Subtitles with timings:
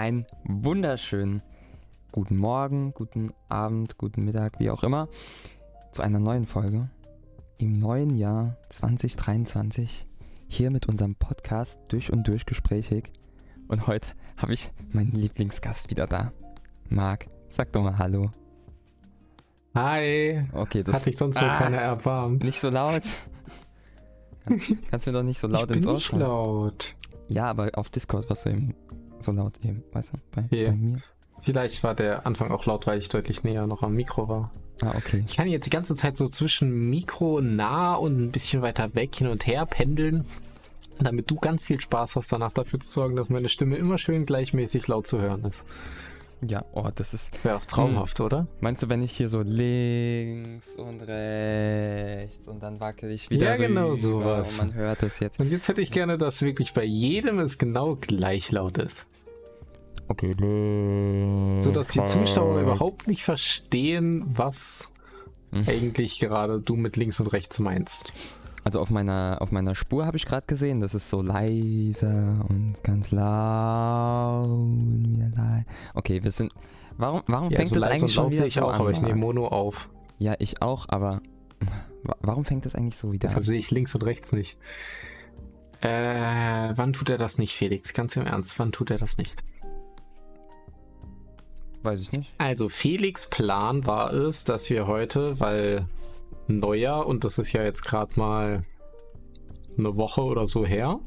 [0.00, 1.42] einen wunderschönen
[2.10, 5.08] guten Morgen, guten Abend, guten Mittag, wie auch immer,
[5.92, 6.88] zu einer neuen Folge
[7.58, 10.06] im neuen Jahr 2023
[10.48, 13.10] hier mit unserem Podcast durch und durch gesprächig.
[13.68, 16.32] Und heute habe ich meinen Lieblingsgast wieder da.
[16.88, 18.30] Marc, sag doch mal Hallo.
[19.74, 20.46] Hi.
[20.54, 21.58] Okay, das hat dich sonst wohl Ah.
[21.58, 22.42] keiner erwarmt.
[22.42, 23.02] nicht so laut.
[24.46, 26.96] Kann, kannst du mir doch nicht so laut ich bin ins Ohr nicht laut.
[27.28, 28.74] Ja, aber auf Discord warst du eben
[29.22, 30.70] so laut eben, weißt du, bei, Ja.
[30.70, 30.98] bei mir.
[31.42, 34.50] Vielleicht war der Anfang auch laut, weil ich deutlich näher noch am Mikro war.
[34.82, 35.24] Ah, okay.
[35.26, 39.14] Ich kann jetzt die ganze Zeit so zwischen Mikro nah und ein bisschen weiter weg
[39.14, 40.24] hin und her pendeln,
[40.98, 44.26] damit du ganz viel Spaß hast, danach dafür zu sorgen, dass meine Stimme immer schön
[44.26, 45.64] gleichmäßig laut zu hören ist.
[46.46, 47.44] Ja, oh, das ist.
[47.44, 48.46] Wäre doch traumhaft, oder?
[48.60, 53.56] Meinst du, wenn ich hier so links und rechts und dann wackel ich wieder Ja,
[53.56, 54.58] genau sowas.
[54.58, 55.38] Und man hört es jetzt.
[55.38, 59.06] Und jetzt hätte ich gerne, dass wirklich bei jedem es genau gleich laut ist.
[60.08, 61.64] Okay, links.
[61.64, 62.62] So dass die Zuschauer rechts.
[62.68, 64.90] überhaupt nicht verstehen, was
[65.52, 65.64] Mhm.
[65.66, 68.12] eigentlich gerade du mit links und rechts meinst.
[68.64, 72.74] Also auf meiner, auf meiner Spur habe ich gerade gesehen, das ist so leiser und
[72.84, 75.64] ganz laut und wieder leise.
[75.94, 76.52] Okay, wir sind.
[76.98, 78.80] Warum, warum fängt so das leise eigentlich schon wieder ich so auch, an?
[78.80, 79.14] aber ich nehme?
[79.16, 79.88] Mono auf.
[80.18, 81.22] Ja, ich auch, aber
[82.02, 83.46] wa- warum fängt das eigentlich so wieder Deshalb an?
[83.46, 84.58] sehe ich links und rechts nicht.
[85.80, 85.88] Äh,
[86.76, 87.94] wann tut er das nicht, Felix?
[87.94, 89.42] Ganz im Ernst, wann tut er das nicht?
[91.82, 92.34] Weiß ich nicht.
[92.36, 95.86] Also, Felix Plan war es, dass wir heute, weil
[96.58, 98.64] Neujahr, und das ist ja jetzt gerade mal
[99.78, 100.98] eine Woche oder so her,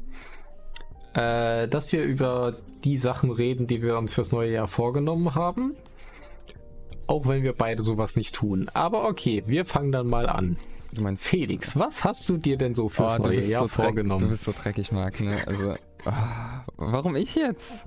[1.14, 5.74] äh, dass wir über die Sachen reden, die wir uns fürs neue Jahr vorgenommen haben.
[7.06, 8.70] Auch wenn wir beide sowas nicht tun.
[8.72, 10.56] Aber okay, wir fangen dann mal an.
[10.92, 11.26] Du meinst.
[11.26, 14.20] Felix, was hast du dir denn so fürs Oh, neue Jahr so vorgenommen?
[14.20, 15.36] Du bist so dreckig, Marc, ne?
[15.46, 15.74] Also.
[16.06, 17.86] ah, warum ich jetzt?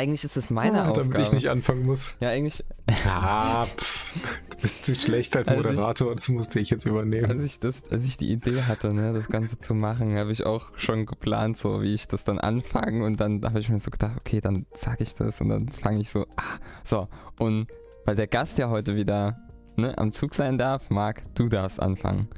[0.00, 1.10] Eigentlich ist es meine Ah, Aufgabe.
[1.10, 2.16] damit ich nicht anfangen muss.
[2.20, 2.64] ja, eigentlich,
[3.06, 4.14] Ah, pff,
[4.50, 7.30] du bist zu schlecht als Also ich- Moderator, das musste ich jetzt übernehmen.
[7.30, 10.46] als ich, das, als ich die Idee hatte, ne, das Ganze zu machen, habe ich
[10.46, 13.04] auch schon geplant, so wie ich das dann anfange.
[13.04, 16.00] Und dann habe ich mir so gedacht, okay, dann sage ich das und dann fange
[16.00, 16.42] ich so, ah,
[16.82, 17.06] so.
[17.38, 17.66] Und
[18.06, 19.38] weil der Gast ja heute wieder
[19.76, 22.28] ne, am Zug sein darf, Marc, du darfst anfangen.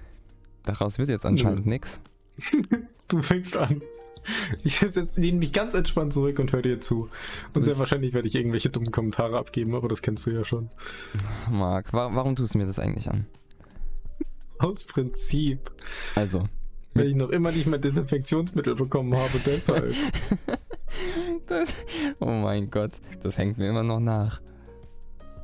[0.65, 2.01] Daraus wird jetzt anscheinend nichts.
[3.09, 3.83] Du fängst an.
[4.65, 4.81] Ich
[5.17, 7.09] lehne mich ganz entspannt zurück und höre dir zu.
[7.55, 10.71] Und sehr wahrscheinlich werde ich irgendwelche dummen Kommentare abgeben, aber das kennst du ja schon.
[11.51, 13.27] Marc, wa warum tust du mir das eigentlich an?
[14.59, 15.73] Aus Prinzip.
[16.15, 16.49] Also,
[16.95, 19.95] Weil ich noch immer nicht mehr Desinfektionsmittel bekommen habe, deshalb.
[21.47, 21.69] das,
[22.21, 24.41] oh mein Gott, das hängt mir immer noch nach.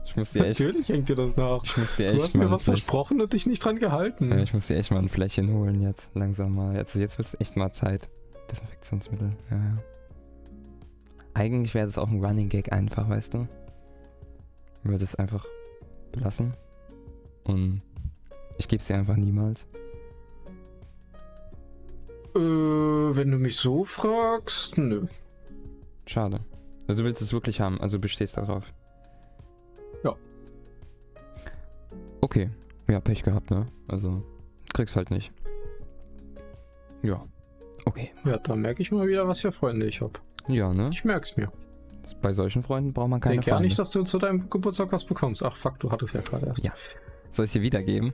[0.05, 1.65] Ich muss dir echt, Natürlich hängt dir das nach.
[1.65, 4.33] ich muss dir Du echt hast mir was vielleicht- versprochen und dich nicht dran gehalten.
[4.38, 6.75] Ich muss dir echt mal ein Fläschchen holen jetzt, langsam mal.
[6.77, 8.09] Jetzt, jetzt wird es echt mal Zeit.
[8.50, 9.78] Desinfektionsmittel, ja, ja.
[11.34, 13.47] Eigentlich wäre das auch ein Running Gag einfach, weißt du?
[14.82, 15.44] Ich würde es einfach
[16.12, 16.54] belassen.
[17.44, 17.82] Und
[18.58, 19.66] ich gebe es dir einfach niemals.
[22.34, 25.06] Äh, wenn du mich so fragst, nö.
[26.06, 26.41] Schade.
[26.87, 28.64] Also du willst es wirklich haben, also du bestehst darauf.
[30.03, 30.16] Ja.
[32.20, 32.50] Okay.
[32.88, 33.66] Ja, Pech gehabt, ne?
[33.87, 34.22] Also,
[34.72, 35.31] kriegst halt nicht.
[37.03, 37.26] Ja.
[37.88, 38.10] Okay.
[38.25, 40.12] Ja, da merke ich mal wieder, was für Freunde ich habe.
[40.47, 40.88] Ja, ne?
[40.93, 41.50] Ich merk's mir.
[42.22, 45.04] Bei solchen Freunden braucht man keine Denke ja nicht, dass du zu deinem Geburtstag was
[45.04, 45.43] bekommst.
[45.43, 46.65] Ach fuck, du hattest ja gerade erst.
[46.65, 46.72] Ja.
[47.31, 48.12] Soll ich dir wiedergeben?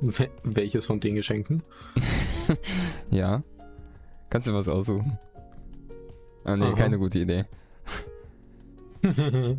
[0.00, 1.62] Wel- Welches von den Geschenken?
[3.10, 3.42] ja.
[4.30, 5.18] Kannst du was aussuchen?
[6.44, 6.74] Ah, nee, Aha.
[6.74, 7.44] keine gute Idee.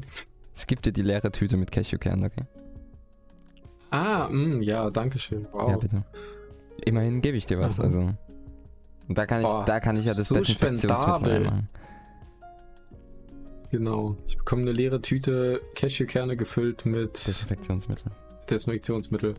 [0.58, 2.46] Ich gebe dir die leere Tüte mit Cashewkern, okay?
[3.92, 5.46] ah, mh, ja, danke schön.
[5.52, 5.70] Wow.
[5.70, 6.04] Ja, bitte.
[6.84, 7.88] Immerhin gebe ich dir was, Aha.
[7.88, 8.00] also.
[9.08, 11.70] Und da kann ich, Oh, da kann ich ja das so Desinfektionsmittel reinmachen.
[13.72, 14.16] Genau.
[14.28, 18.12] Ich bekomme eine leere Tüte Cashewkerne gefüllt mit Desinfektionsmittel.
[18.50, 19.36] Desinfektionsmittel.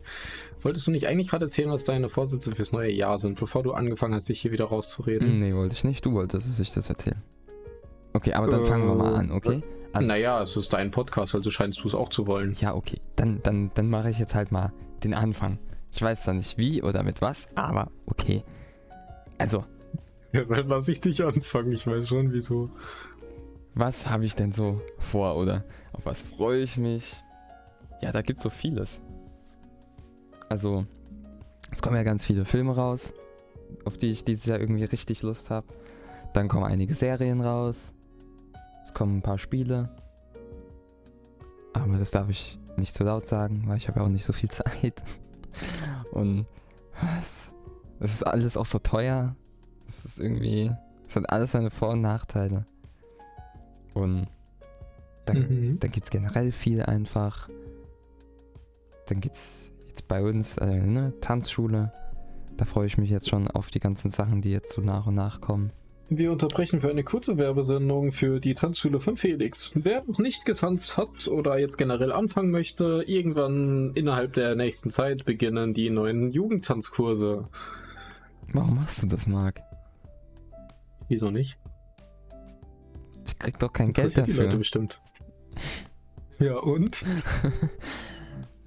[0.61, 3.71] Wolltest du nicht eigentlich gerade erzählen, was deine Vorsätze fürs neue Jahr sind, bevor du
[3.71, 5.39] angefangen hast, dich hier wieder rauszureden?
[5.39, 6.05] Nee, wollte ich nicht.
[6.05, 7.15] Du wolltest, dass ich das erzähle.
[8.13, 9.61] Okay, aber dann Äh, fangen wir mal an, okay?
[9.93, 12.55] Also- naja, es ist dein Podcast, also scheinst du es auch zu wollen.
[12.59, 12.99] Ja, okay.
[13.15, 14.73] Dann, dann, dann mache ich jetzt halt mal
[15.03, 15.57] den Anfang.
[15.91, 18.43] Ich weiß zwar nicht wie oder mit was, aber okay.
[19.37, 19.63] Also,
[20.33, 21.71] Ja, dann lass ich dich anfangen.
[21.71, 22.69] Ich weiß schon, wieso.
[23.73, 25.63] was habe ich denn so vor oder
[25.93, 27.23] auf was freue ich mich?
[28.01, 29.01] Ja, da gibt so vieles.
[30.49, 30.85] Also,
[31.71, 33.13] es kommen ja ganz viele Filme raus,
[33.85, 35.67] auf die ich dieses Jahr irgendwie richtig Lust habe.
[36.33, 37.91] Dann kommen einige Serien raus.
[38.85, 39.89] Es kommen ein paar Spiele.
[41.73, 44.33] Aber das darf ich nicht zu laut sagen, weil ich habe ja auch nicht so
[44.33, 45.03] viel Zeit.
[46.11, 46.45] Und
[47.01, 47.49] was?
[47.99, 49.35] Das ist alles auch so teuer.
[49.87, 50.71] Das ist irgendwie
[51.07, 52.65] Es hat alles seine Vor- und Nachteile.
[53.93, 54.27] Und
[55.25, 55.79] dann, Mhm.
[55.79, 57.47] dann gibt es generell viel einfach.
[59.07, 61.91] Dann gibt's jetzt bei uns äh, ne, Tanzschule.
[62.57, 65.15] Da freue ich mich jetzt schon auf die ganzen Sachen, die jetzt so nach und
[65.15, 65.71] nach kommen.
[66.09, 69.71] Wir unterbrechen für eine kurze Werbesendung für die Tanzschule von Felix.
[69.75, 75.25] Wer noch nicht getanzt hat oder jetzt generell anfangen möchte, irgendwann innerhalb der nächsten Zeit
[75.25, 77.49] beginnen die neuen Jugendtanzkurse.
[78.53, 79.59] Warum machst du das, Marc?
[81.09, 81.57] Wieso nicht?
[83.25, 84.59] Ich krieg doch kein Geld Interessiert die Leute dafür.
[84.59, 85.01] bestimmt.
[86.39, 87.03] Ja, und?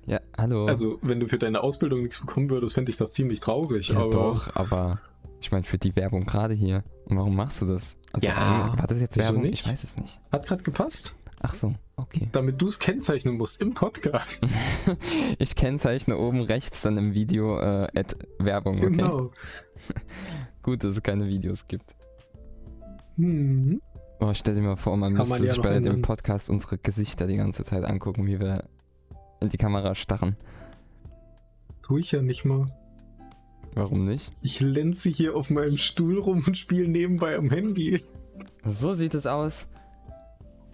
[0.07, 0.67] Ja, hallo.
[0.67, 3.91] Also, wenn du für deine Ausbildung nichts bekommen würdest, fände ich das ziemlich traurig.
[3.91, 5.01] ja, aber doch, aber
[5.41, 6.85] ich meine für die Werbung gerade hier.
[7.07, 7.97] Und warum machst du das?
[8.13, 9.43] Also, Ja, äh, war das jetzt Werbung?
[9.43, 9.67] nicht?
[9.67, 10.21] Ich weiß es nicht.
[10.31, 12.29] hat gerade gepasst, Ach so, okay.
[12.33, 14.47] damit du es kennzeichnen musst im Podcast.
[15.39, 18.91] Ich kennzeichne oben rechts dann im Video äh, Ad Werbung, okay?
[18.91, 19.31] Genau.
[20.63, 21.97] Gut, dass es keine Videos gibt.
[23.17, 23.81] Hm.
[24.21, 26.03] Oh, stell dir mal vor, man Kann müsste man ja sich bei dem.
[26.03, 28.65] Podcast unsere Gesichter die ganze Zeit angucken, wie wir
[29.41, 30.37] in die Kamera starren.
[31.83, 32.67] Tue ich ja nicht mal.
[33.75, 34.33] Warum nicht?
[34.43, 38.03] Ich lenze hier auf meinem Stuhl rum und spiele nebenbei am Handy.
[38.65, 39.69] So sieht es aus.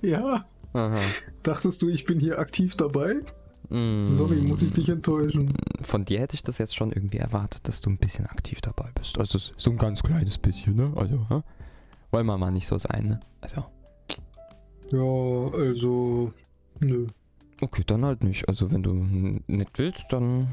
[0.02, 0.98] Ja, Aha.
[1.43, 3.16] dachtest du, ich bin hier aktiv dabei?
[3.69, 4.00] Mm.
[4.00, 5.52] Sorry, muss ich dich enttäuschen.
[5.82, 8.90] Von dir hätte ich das jetzt schon irgendwie erwartet, dass du ein bisschen aktiv dabei
[8.94, 9.19] bist.
[9.19, 10.93] Also so ein ganz kleines bisschen, ne?
[10.96, 11.40] Also, hä?
[12.12, 13.20] Wollen wir mal nicht so sein, ne?
[13.40, 13.64] Also,
[14.93, 16.32] Ja, also,
[16.81, 17.06] nö.
[17.60, 18.48] okay, dann halt nicht.
[18.48, 18.93] Also, wenn du
[19.48, 20.46] nicht willst, dann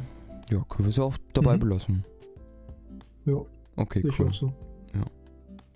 [0.50, 1.60] ja, können wir es auch dabei Mhm.
[1.60, 2.04] belassen.
[3.26, 3.36] Ja,
[3.76, 4.32] Okay, ich cool.
[4.32, 4.54] so.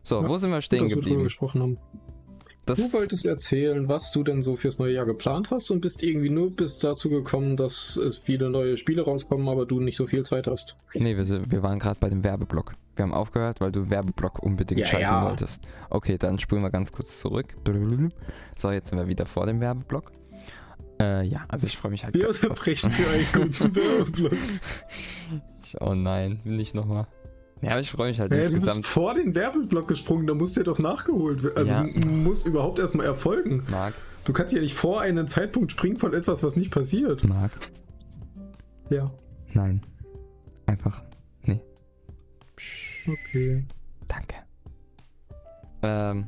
[0.03, 1.23] So, Ja, wo sind wir Gut, stehen wir drüber geblieben?
[1.23, 1.77] gesprochen haben.
[2.65, 6.03] Das, Du wolltest erzählen, was du denn so fürs neue Jahr geplant hast und bist
[6.03, 10.05] irgendwie nur bis dazu gekommen, dass es viele neue Spiele rauskommen, aber du nicht so
[10.05, 10.75] viel Zeit hast.
[10.93, 12.73] nee, wir, wir waren gerade bei dem Werbeblock.
[12.95, 15.25] Wir haben aufgehört, weil du Werbeblock unbedingt Ja, schalten ja.
[15.25, 15.63] wolltest.
[15.89, 17.55] Okay, dann spulen wir ganz kurz zurück.
[18.57, 20.11] So, jetzt sind wir wieder vor dem Werbeblock.
[20.99, 22.15] Äh, ja, also ich freue mich halt.
[22.15, 24.33] Wir unterbrechen für einen kurzen Werbeblock.
[25.63, 27.07] Ich- Oh nein, will nicht nochmal.
[27.61, 28.85] Ja, aber ich freue mich halt Hä, du bist insgesamt.
[28.85, 31.57] vor den Werbeblock gesprungen, da muss der doch nachgeholt werden.
[31.57, 32.05] Also Ja.
[32.07, 33.63] muss überhaupt erstmal erfolgen.
[33.69, 33.93] Marc,
[34.25, 37.23] Du kannst ja nicht vor einen Zeitpunkt springen von etwas, was nicht passiert.
[37.23, 37.51] Marc,
[38.89, 39.09] Ja,
[39.53, 39.81] nein.
[40.65, 41.01] Einfach,
[41.43, 41.61] nee.
[43.07, 43.65] Okay.
[44.07, 44.35] danke.
[45.81, 46.25] Ähm,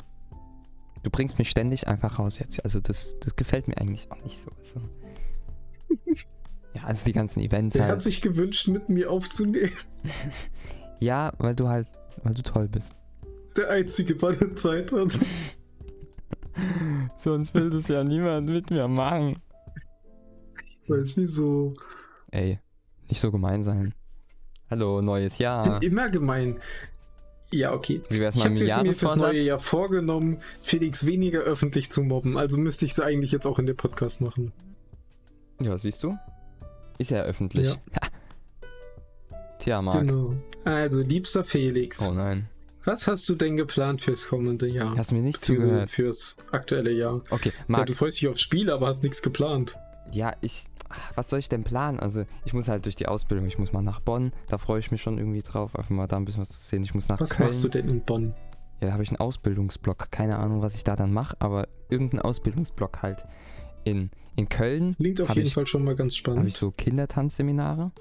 [1.04, 2.64] du bringst mich ständig einfach raus jetzt.
[2.64, 4.50] Also das, das gefällt mir eigentlich auch nicht so.
[4.58, 4.82] Also.
[6.75, 8.04] Ja, also die ganzen Events hat halt.
[8.04, 9.72] sich gewünscht, mit mir aufzunehmen.
[11.00, 11.88] Ja, weil du halt,
[12.24, 12.96] weil du toll bist.
[13.56, 15.18] Der Einzige, der Zeit hat.
[17.24, 19.40] Sonst will das ja niemand mit mir machen.
[20.69, 21.74] Ich weiß wieso.
[22.31, 22.60] Ey,
[23.07, 23.94] nicht so gemein sein.
[24.69, 25.81] Hallo, neues Jahr.
[25.84, 26.57] Immer gemein.
[27.51, 28.01] Ja, okay.
[28.10, 29.42] Wie wär's Ich mal habe mit mir fürs neue?
[29.42, 32.38] Jahr vorgenommen, Felix weniger öffentlich zu mobben.
[32.38, 34.51] Also müsste ich es eigentlich jetzt auch in dem Podcast machen.
[35.60, 36.16] Ja, siehst du?
[37.00, 37.69] Ist ja öffentlich.
[37.69, 37.75] Ja.
[39.60, 40.00] Tja, Marc.
[40.00, 40.34] Genau.
[40.66, 42.48] Also, liebster Felix, Oh nein.
[42.86, 44.98] was hast du denn geplant fürs kommende Jahr?
[44.98, 45.90] Hast mir nicht zugehört.
[45.90, 47.22] fürs aktuelle Jahr.
[47.30, 47.86] Okay, Ja, Marc.
[47.88, 49.78] du freust dich aufs Spiel, aber hast nichts geplant.
[50.12, 50.66] Ja, ich.
[51.14, 52.00] Was soll ich denn planen?
[52.00, 53.46] Also, ich muss halt durch die Ausbildung.
[53.46, 54.34] Ich muss mal nach Bonn.
[54.48, 56.84] Da freue ich mich schon irgendwie drauf, einfach mal da ein bisschen was zu sehen.
[56.84, 57.48] Ich muss nach Was Köln.
[57.48, 58.34] machst du denn in Bonn?
[58.82, 60.10] Ja, da habe ich einen Ausbildungsblock.
[60.10, 63.24] Keine Ahnung, was ich da dann mache, aber irgendeinen Ausbildungsblock halt.
[63.84, 66.48] In, in Köln Klingt auf jeden ich- Fall schon mal ganz habe spannend.
[66.48, 67.92] ich so Kindertanzseminare.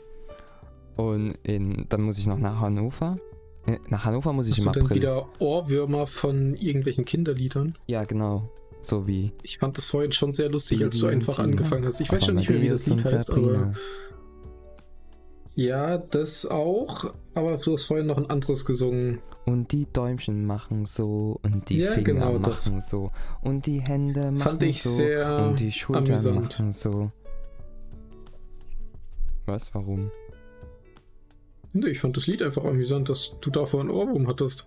[0.99, 3.19] Und in, dann muss ich noch nach Hannover.
[3.67, 4.97] Äh, Nach Hannover muss ich Hast im du dann April.
[4.97, 7.77] wieder Ohrwürmer von irgendwelchen Kinderliedern?
[7.87, 8.51] Ja, genau.
[8.81, 9.33] So wie.
[9.43, 11.47] Ich fand das vorhin schon sehr lustig, als du einfach Tina.
[11.49, 12.01] angefangen hast.
[12.01, 13.73] Ich weiß schon nicht mehr, wie das Lied heißt, aber.
[15.55, 17.13] Ja, das auch.
[17.35, 19.21] Aber du hast vorhin noch ein anderes gesungen.
[19.47, 22.43] Und die Däumchen machen so und die Ja, Finger genau machen
[22.77, 22.91] das.
[22.91, 23.11] so
[23.43, 26.41] und die Hände machen Fand ich so sehr und die Schultern amüsant.
[26.43, 27.11] machen so.
[29.47, 29.75] Was?
[29.75, 30.11] Warum?
[31.75, 34.67] Ich fand das Lied einfach amüsant, dass du davor ein Ohrwurm hattest.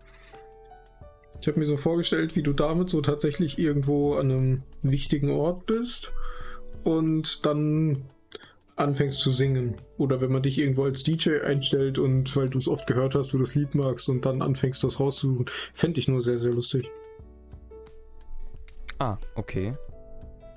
[1.41, 5.65] Ich habe mir so vorgestellt, wie du damit so tatsächlich irgendwo an einem wichtigen Ort
[5.65, 6.13] bist
[6.83, 8.03] und dann
[8.75, 9.75] anfängst zu singen.
[9.97, 13.33] Oder wenn man dich irgendwo als DJ einstellt und weil du es oft gehört hast,
[13.33, 15.45] du das Lied magst und dann anfängst das rauszusuchen.
[15.73, 16.89] Fände ich nur sehr, sehr lustig.
[18.99, 19.73] Ah, okay.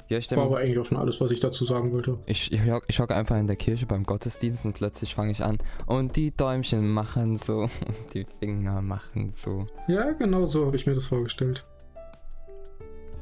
[0.08, 2.18] Ja, ich War aber eigentlich auch schon alles, was ich dazu sagen wollte.
[2.26, 5.58] ich, ich, ich hocke einfach in der Kirche beim Gottesdienst und plötzlich fange ich an
[5.86, 7.68] und die Däumchen machen so
[8.14, 9.66] die Finger machen so.
[9.88, 11.66] Ja, genau so habe ich mir das vorgestellt.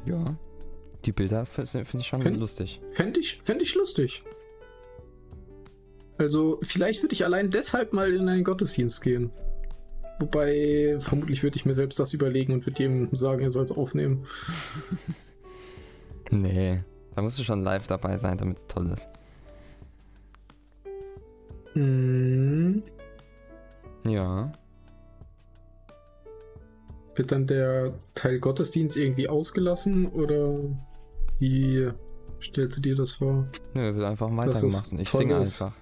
[0.05, 0.35] Ja.
[1.05, 2.81] Die Bilder finde ich schon Fänd- lustig.
[2.91, 4.23] Fände ich, fänd ich lustig.
[6.17, 9.31] Also, vielleicht würde ich allein deshalb mal in einen Gottesdienst gehen.
[10.19, 13.71] Wobei, vermutlich würde ich mir selbst das überlegen und würde ihm sagen, er soll es
[13.71, 14.25] aufnehmen.
[16.41, 16.83] Nee,
[17.15, 19.07] da musst du schon live dabei sein, damit es toll ist.
[21.75, 22.83] Mhm.
[24.05, 24.51] Ja.
[27.15, 30.55] Wird dann der Teil Gottesdienst irgendwie ausgelassen oder
[31.39, 31.89] wie
[32.41, 33.47] stellst du dir das vor?
[33.73, 34.85] Nö, wird einfach weitergemacht.
[34.87, 35.77] ist und Ich singe tolles- einfach.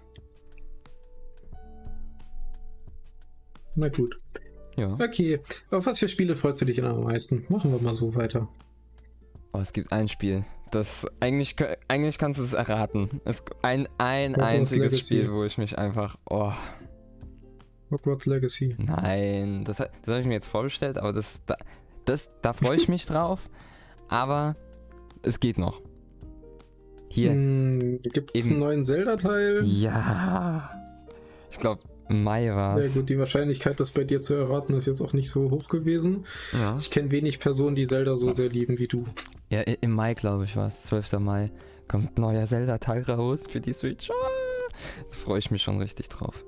[3.76, 4.20] Na gut.
[4.76, 4.94] Ja.
[4.96, 5.40] Okay.
[5.72, 7.46] Auf was für Spiele freust du dich am meisten?
[7.50, 8.48] Machen wir mal so weiter.
[9.54, 10.46] Oh, es gibt ein Spiel.
[10.72, 11.56] Das eigentlich,
[11.90, 13.22] eigentlich kannst du es erraten.
[13.26, 15.16] Es ein, ein Hogwarts einziges Legacy.
[15.18, 16.18] Spiel, wo ich mich einfach.
[16.30, 16.54] Oh,
[17.92, 18.76] Hogwarts Legacy.
[18.78, 19.66] nein.
[19.66, 21.58] Das, das habe ich mir jetzt vorgestellt, aber das, da,
[22.06, 23.50] das, da freue ich mich drauf.
[24.08, 24.58] Aber
[25.24, 25.82] es geht noch.
[27.08, 27.32] Hier.
[27.32, 29.64] Hm, Gibt es einen neuen Zelda-Teil?
[29.66, 30.70] Ja.
[31.50, 31.82] Ich glaube,
[32.12, 32.94] Mai war Ja es.
[32.94, 36.26] gut, die Wahrscheinlichkeit, das bei dir zu erraten, ist jetzt auch nicht so hoch gewesen.
[36.54, 36.78] Ja.
[36.80, 39.06] Ich kenne wenig Personen, die Zelda so sehr lieben wie du.
[39.50, 40.84] Ja, im Mai, glaube ich, war es.
[40.84, 41.14] 12.
[41.20, 41.52] Mai.
[41.88, 44.10] Kommt ein neuer Zelda-Teil raus für die Switch.
[44.10, 44.14] Ah,
[45.10, 46.44] Da freue ich mich schon richtig drauf.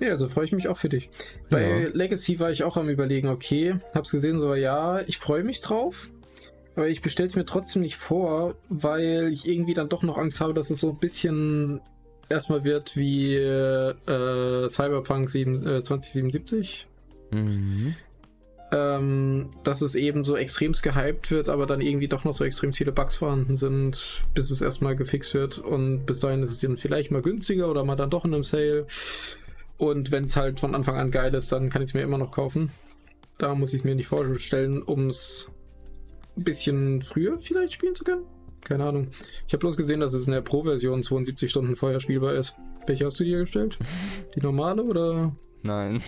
[0.00, 1.08] Ja, also freue ich mich auch für dich.
[1.50, 1.88] Bei Ja.
[1.92, 6.10] Legacy war ich auch am überlegen, okay, hab's gesehen, so ja, ich freue mich drauf.
[6.76, 10.54] Aber ich bestell's mir trotzdem nicht vor, weil ich irgendwie dann doch noch Angst habe,
[10.54, 11.80] dass es so ein bisschen
[12.28, 16.86] erstmal wird wie äh, Cyberpunk 7, äh, 2077.
[17.30, 17.94] Mhm.
[18.72, 22.72] Ähm, dass es eben so extremst gehypt wird, aber dann irgendwie doch noch so extrem
[22.72, 25.58] viele Bugs vorhanden sind, bis es erstmal gefixt wird.
[25.58, 28.42] Und bis dahin ist es dann vielleicht mal günstiger oder mal dann doch in einem
[28.42, 28.86] Sale.
[29.76, 32.18] Und wenn es halt von Anfang an geil ist, dann kann ich es mir immer
[32.18, 32.70] noch kaufen.
[33.38, 35.54] Da muss ich es mir nicht vorstellen, um es
[36.36, 38.24] ein bisschen früher vielleicht spielen zu können.
[38.64, 39.08] Keine Ahnung.
[39.46, 42.54] Ich habe bloß gesehen, dass es in der Pro-Version 72 Stunden vorher spielbar ist.
[42.86, 43.78] Welche hast du dir gestellt?
[44.34, 46.02] Die normale oder Nein.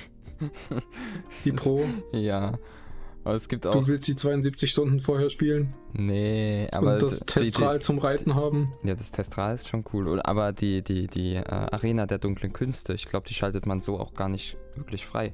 [1.44, 1.84] die Pro?
[2.12, 2.58] Ja.
[3.25, 3.75] Aber es gibt auch.
[3.75, 6.94] Du willst die 72 Stunden vorher spielen Nee, aber.
[6.94, 8.72] und das Testral zum Reiten haben.
[8.84, 10.22] Ja, das Testral ist schon cool.
[10.22, 13.98] Aber die, die, die äh, Arena der dunklen Künste, ich glaube, die schaltet man so
[13.98, 15.32] auch gar nicht wirklich frei.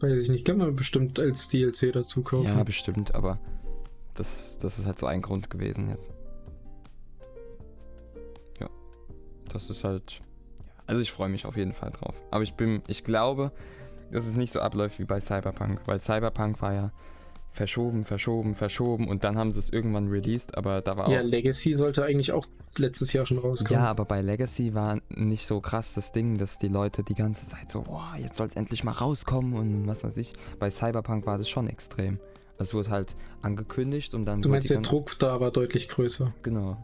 [0.00, 2.46] Weiß ich nicht, kann man bestimmt als DLC dazu kaufen.
[2.48, 3.38] Ja, bestimmt, aber
[4.16, 6.10] das, das ist halt so ein Grund gewesen jetzt.
[8.60, 8.68] Ja.
[9.52, 10.20] Das ist halt.
[10.86, 12.14] Also ich freue mich auf jeden Fall drauf.
[12.30, 13.52] Aber ich bin, ich glaube,
[14.12, 16.92] dass es nicht so abläuft wie bei Cyberpunk, weil Cyberpunk war ja
[17.50, 21.10] verschoben, verschoben, verschoben und dann haben sie es irgendwann released, aber da war auch.
[21.10, 22.46] Ja, Legacy sollte eigentlich auch
[22.76, 23.82] letztes Jahr schon rauskommen.
[23.82, 27.46] Ja, aber bei Legacy war nicht so krass das Ding, dass die Leute die ganze
[27.46, 30.34] Zeit so, boah, jetzt soll es endlich mal rauskommen und was weiß ich.
[30.58, 32.20] Bei Cyberpunk war das schon extrem.
[32.58, 34.42] Es wurde halt angekündigt und dann.
[34.42, 36.32] du meinst, der Druck da war deutlich größer.
[36.42, 36.76] Genau.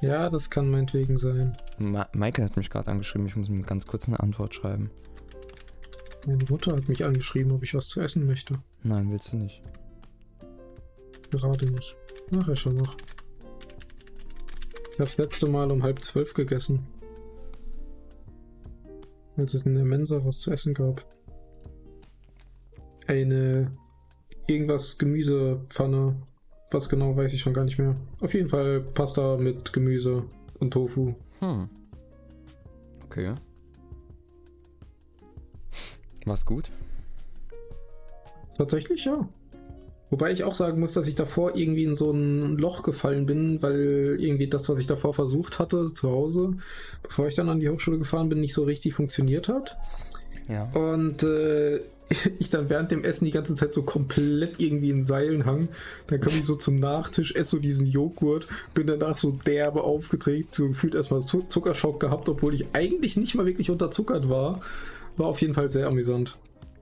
[0.00, 1.56] Ja, das kann meinetwegen sein.
[1.78, 4.90] Ma Michael hat mich gerade angeschrieben, ich muss ihm ganz kurz eine Antwort schreiben.
[6.26, 8.58] Meine Mutter hat mich angeschrieben, ob ich was zu essen möchte.
[8.82, 9.62] Nein, willst du nicht.
[11.30, 11.96] Gerade nicht.
[12.30, 12.96] Nachher schon noch.
[14.92, 16.86] Ich habe das letzte Mal um halb zwölf gegessen.
[19.36, 21.04] Als es in der Mensa was zu essen gab.
[23.06, 23.70] Eine
[24.46, 26.16] irgendwas Gemüsepfanne.
[26.70, 27.94] Was genau weiß ich schon gar nicht mehr.
[28.20, 30.24] Auf jeden Fall Pasta mit Gemüse
[30.58, 31.14] und Tofu.
[31.40, 31.68] Hm.
[33.06, 33.34] Okay.
[36.24, 36.70] War's gut?
[38.56, 39.28] Tatsächlich ja.
[40.10, 43.62] Wobei ich auch sagen muss, dass ich davor irgendwie in so ein Loch gefallen bin,
[43.62, 46.54] weil irgendwie das, was ich davor versucht hatte zu Hause,
[47.02, 49.76] bevor ich dann an die Hochschule gefahren bin, nicht so richtig funktioniert hat.
[50.48, 50.64] Ja.
[50.72, 51.80] Und äh,
[52.38, 55.68] ich dann während dem Essen die ganze Zeit so komplett irgendwie in Seilen hang.
[56.08, 60.54] Dann komme ich so zum Nachtisch, esse so diesen Joghurt, bin danach so derbe aufgedreht,
[60.54, 64.60] so gefühlt erstmal Zu- Zuckerschock gehabt, obwohl ich eigentlich nicht mal wirklich unterzuckert war.
[65.16, 66.36] War auf jeden Fall sehr amüsant.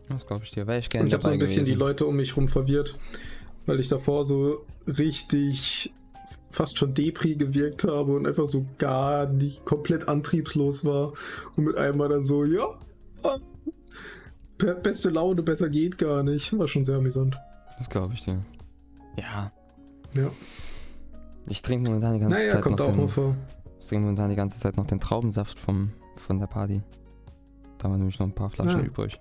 [0.09, 0.66] Das glaube ich dir.
[0.66, 1.73] Wäre ich gerne Und ich habe so ein bisschen gewesen.
[1.75, 2.97] die Leute um mich rum verwirrt,
[3.66, 5.92] weil ich davor so richtig
[6.50, 11.12] fast schon Depri gewirkt habe und einfach so gar nicht komplett antriebslos war
[11.57, 12.69] und mit einmal dann so, ja,
[14.83, 16.57] beste Laune, besser geht gar nicht.
[16.59, 17.38] War schon sehr amüsant.
[17.78, 18.40] Das glaube ich dir.
[19.16, 19.52] Ja.
[20.14, 20.31] Ja.
[21.47, 23.37] Ich trinke momentan die ganze Naja, Zeit kommt noch auch den, mal vor.
[23.81, 26.83] Ich trinke momentan die ganze Zeit noch den Traubensaft vom, von der Party.
[27.78, 28.85] Da waren nämlich noch ein paar Flaschen Ah.
[28.85, 29.19] übrig.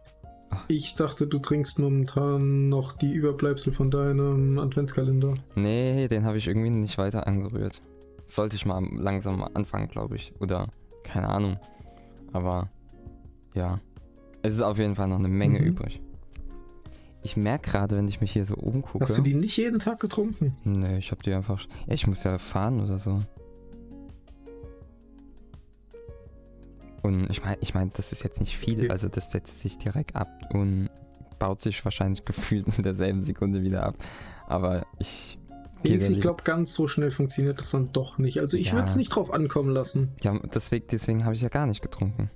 [0.67, 5.35] Ich dachte, du trinkst momentan noch die Überbleibsel von deinem Adventskalender.
[5.55, 7.81] Nee, den habe ich irgendwie nicht weiter angerührt.
[8.25, 10.33] Sollte ich mal langsam mal anfangen, glaube ich.
[10.41, 10.67] Oder
[11.03, 11.57] keine Ahnung.
[12.33, 12.69] Aber
[13.55, 13.79] ja.
[14.43, 15.65] Es ist auf jeden Fall noch eine Menge Mhm.
[15.67, 16.01] übrig.
[17.23, 19.03] Ich merke gerade, wenn ich mich hier so umgucke.
[19.05, 20.55] Hast du die nicht jeden Tag getrunken?
[20.63, 21.61] Nee, ich habe die einfach.
[21.85, 23.21] Ja, ich muss ja fahren oder so.
[27.03, 30.15] Und ich meine, ich mein, das ist jetzt nicht viel, also das setzt sich direkt
[30.15, 30.89] ab und
[31.39, 33.95] baut sich wahrscheinlich gefühlt in derselben Sekunde wieder ab.
[34.47, 35.37] Aber ich
[35.83, 38.39] ich glaube, ganz so schnell funktioniert das dann doch nicht.
[38.39, 38.73] Also ich Ja.
[38.73, 40.09] würde es nicht drauf ankommen lassen.
[40.21, 42.29] Ja, deswegen, deswegen habe ich ja gar nicht getrunken.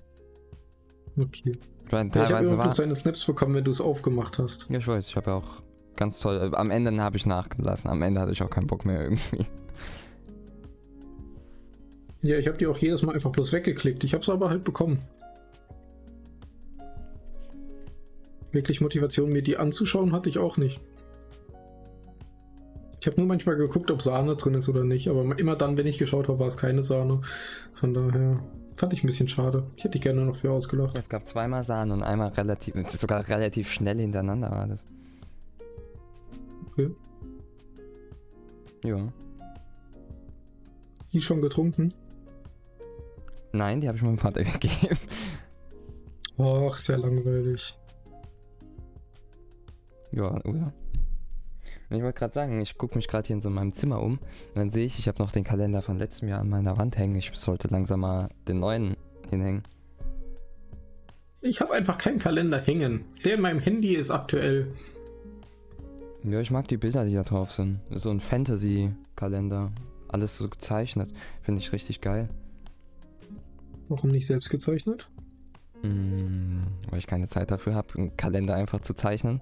[1.16, 1.60] Okay.
[1.90, 4.68] Weil Ja, ich habe teilweise bloß deine Snaps bekommen, wenn du es aufgemacht hast.
[4.70, 5.62] Ja, ich weiß, ich habe ja auch
[5.96, 6.52] ganz toll.
[6.54, 7.90] Am Ende habe ich nachgelassen.
[7.90, 9.46] Am Ende hatte ich auch keinen Bock mehr irgendwie.
[12.22, 14.04] Ja, ich habe die auch jedes Mal einfach bloß weggeklickt.
[14.04, 14.98] Ich habe es aber halt bekommen.
[18.52, 20.80] Wirklich Motivation, mir die anzuschauen, hatte ich auch nicht.
[23.00, 25.86] Ich habe nur manchmal geguckt, ob Sahne drin ist oder nicht, aber immer dann, wenn
[25.86, 27.22] ich geschaut habe, war es keine Sahne.
[27.76, 28.40] Von daher
[28.76, 29.66] fand ich ein bisschen schade.
[29.76, 30.98] Ich hätte dich gerne noch für ausgelacht.
[30.98, 34.84] Es gab zweimal Sahne und einmal relativ, sogar relativ schnell hintereinander war das.
[36.68, 36.92] Okay.
[38.84, 39.14] Ja.
[41.14, 41.94] Die schon getrunken?
[43.54, 45.00] Nein, die habe ich meinem Vater gegeben.
[46.38, 47.78] Ach, sehr langweilig.
[50.12, 50.74] Ja, oder?
[51.90, 54.56] Ich wollte gerade sagen, ich gucke mich gerade hier in so meinem Zimmer um und
[54.56, 57.16] dann sehe ich, ich habe noch den Kalender von letztem Jahr an meiner Wand hängen.
[57.16, 58.96] Ich sollte langsam mal den neuen
[59.30, 59.64] hinhängen.
[61.42, 63.06] Ich habe einfach keinen Kalender hängen.
[63.24, 64.72] Der in meinem Handy ist aktuell.
[66.24, 67.82] Ja, ich mag die Bilder, die da drauf sind.
[67.92, 69.72] So ein Fantasy-Kalender.
[70.08, 71.14] Alles so gezeichnet.
[71.44, 72.30] Finde ich richtig geil.
[73.90, 75.08] Warum nicht selbst gezeichnet?
[75.84, 79.40] Mm, weil ich keine Zeit dafür habe, einen Kalender einfach zu zeichnen.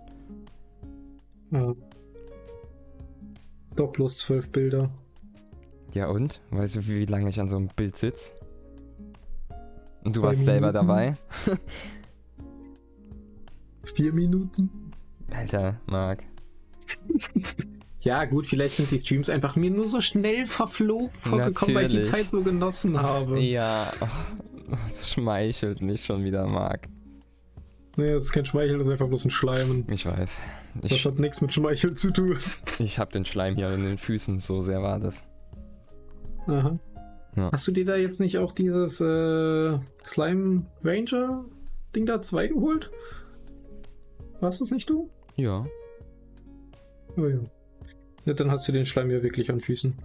[1.51, 1.73] Ja.
[3.75, 4.91] Doch bloß zwölf Bilder.
[5.93, 6.41] Ja und?
[6.51, 8.31] Weißt du, wie, lange ich an so einem Bild sitze?
[10.03, 10.87] Und du Zwei warst selber Minuten.
[10.87, 11.17] dabei?
[13.95, 14.69] Vier Minuten?
[15.31, 16.23] Alter, Marc.
[18.03, 21.91] Ja, gut, vielleicht sind die Streams einfach mir nur so schnell verflogen vorgekommen, weil ich
[21.91, 22.01] die.
[22.01, 23.39] Zeit so genossen habe.
[23.39, 26.89] Ja, oh, es schmeichelt mich schon wieder, Marc.
[27.95, 29.85] Nee, das ist kein Schmeicheln, das ist einfach bloß ein Schleimen.
[29.89, 30.35] Ich weiß.
[30.81, 32.37] Das Ich, hat nichts mit Schmeicheln zu tun.
[32.79, 35.23] ich hab den Schleim hier in den Füßen, so sehr war das.
[36.47, 36.77] Aha.
[37.35, 37.51] Ja.
[37.51, 41.45] Hast du dir da jetzt nicht auch dieses äh, Slime Ranger
[41.95, 42.91] Ding da 2 geholt?
[44.39, 45.09] Warst das nicht du?
[45.35, 45.65] Ja.
[47.17, 47.39] Oh ja.
[48.25, 49.95] Ja, dann hast du den Schleim ja wirklich an Füßen.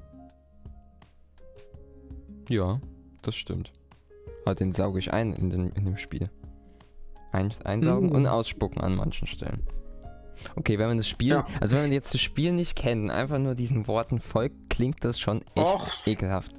[2.49, 2.81] Ja,
[3.23, 3.73] das stimmt.
[4.45, 6.31] Aber den sauge ich ein in, den, in dem Spiel.
[7.33, 8.14] Ein, einsaugen Mhm.
[8.14, 9.62] und ausspucken an manchen Stellen.
[10.57, 11.46] Okay, wenn man das Spiel, Ja.
[11.61, 15.18] also wenn man jetzt das Spiel nicht kennt, einfach nur diesen Worten folgt, klingt das
[15.20, 16.07] schon echt Och.
[16.07, 16.53] ekelhaft.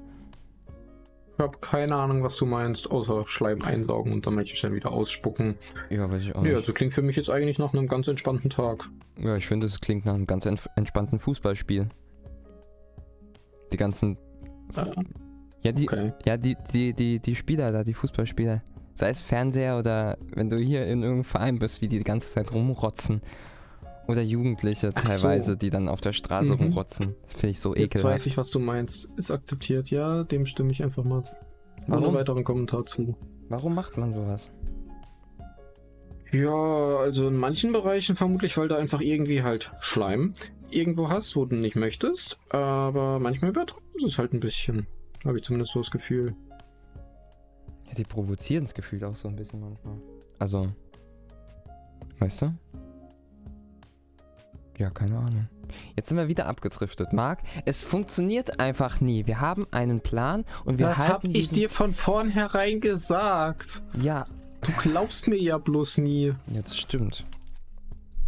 [1.37, 4.91] Ich habe keine Ahnung, was du meinst, außer Schleim einsaugen und dann manche Stellen wieder
[4.91, 5.55] ausspucken.
[5.89, 6.53] Ja, weiß ich auch nicht.
[6.53, 8.89] also klingt für mich jetzt eigentlich nach einem ganz entspannten Tag.
[9.17, 11.87] Ja, ich finde, es klingt nach einem ganz entf- entspannten Fußballspiel.
[13.71, 14.17] Die ganzen.
[15.61, 16.13] Ja, die, Okay.
[16.25, 18.61] ja die, die, die, die Spieler da, die Fußballspieler.
[18.95, 22.29] Sei es Fernseher oder wenn du hier in irgendeinem Verein bist, wie die die ganze
[22.33, 23.21] Zeit rumrotzen.
[24.09, 25.27] Oder Jugendliche Ach so.
[25.27, 26.59] teilweise, die dann auf der Straße Mhm.
[26.61, 27.15] rumrotzen.
[27.27, 28.25] Finde ich so Jetzt weiß ekelhaft.
[28.27, 29.07] ich, was du meinst.
[29.17, 31.23] Ist akzeptiert, ja, dem stimme ich einfach mal
[31.85, 32.05] Warum?
[32.05, 33.15] ohne weiteren Kommentar zu.
[33.49, 34.49] Warum macht man sowas?
[36.31, 40.33] Ja, also in manchen Bereichen vermutlich, weil du einfach irgendwie halt Schleim
[40.71, 42.39] irgendwo hast, wo du nicht möchtest.
[42.49, 44.87] Aber manchmal übertreiben sie es halt ein bisschen.
[45.25, 46.35] Habe ich zumindest so das Gefühl.
[47.87, 49.97] Ja, die provozieren das Gefühl auch so ein bisschen manchmal.
[50.39, 50.67] Also.
[52.19, 52.53] Weißt du?
[54.79, 55.47] Ja, keine Ahnung.
[55.95, 57.13] Jetzt sind wir wieder abgedriftet.
[57.13, 59.27] Marc, es funktioniert einfach nie.
[59.27, 63.83] Wir haben einen Plan und wir das habe halten ich diesen- dir von vornherein gesagt.
[64.01, 64.25] Ja,
[64.61, 66.33] Du glaubst mir ja bloß nie.
[66.53, 67.23] jetzt stimmt.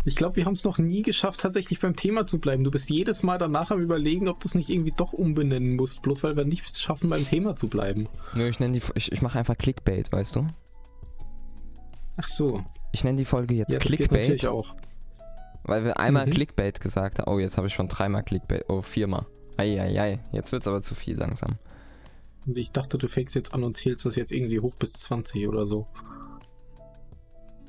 [0.05, 2.63] Ich glaube, wir haben es noch nie geschafft, tatsächlich beim Thema zu bleiben.
[2.63, 6.01] Du bist jedes Mal danach am überlegen, ob du es nicht irgendwie doch umbenennen musst,
[6.03, 8.07] bloß weil wir nicht schaffen, beim Thema zu bleiben.
[8.33, 10.47] Nö, ich nenne die ich, ich mache einfach Clickbait, weißt du?
[12.17, 12.63] Ach so.
[12.91, 14.75] Ich nenne die Folge jetzt Ja, das geht Clickbait, natürlich auch.
[15.63, 16.31] Weil wir einmal Mhm.
[16.31, 17.31] Clickbait gesagt haben.
[17.31, 18.65] Oh, jetzt habe ich schon dreimal Clickbait.
[18.69, 19.25] Oh, viermal.
[19.57, 21.57] Eieiei, jetzt wird's aber zu viel langsam.
[22.47, 25.47] Und Ich dachte, du fängst jetzt an und zählst das jetzt irgendwie hoch bis 20
[25.47, 25.87] oder so.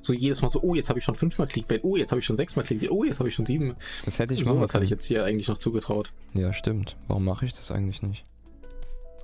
[0.01, 2.25] So jedes Mal so, oh, jetzt habe ich schon fünfmal Clickbait, oh, jetzt habe ich
[2.27, 3.77] schon sechsmal Clickbait, oh, jetzt habe ich schon sieben.
[4.05, 6.13] Das hätte ich so machen was hatte ich jetzt hier eigentlich noch zugetraut.
[6.35, 6.97] Ja, stimmt.
[7.07, 8.25] Warum mache ich das eigentlich nicht?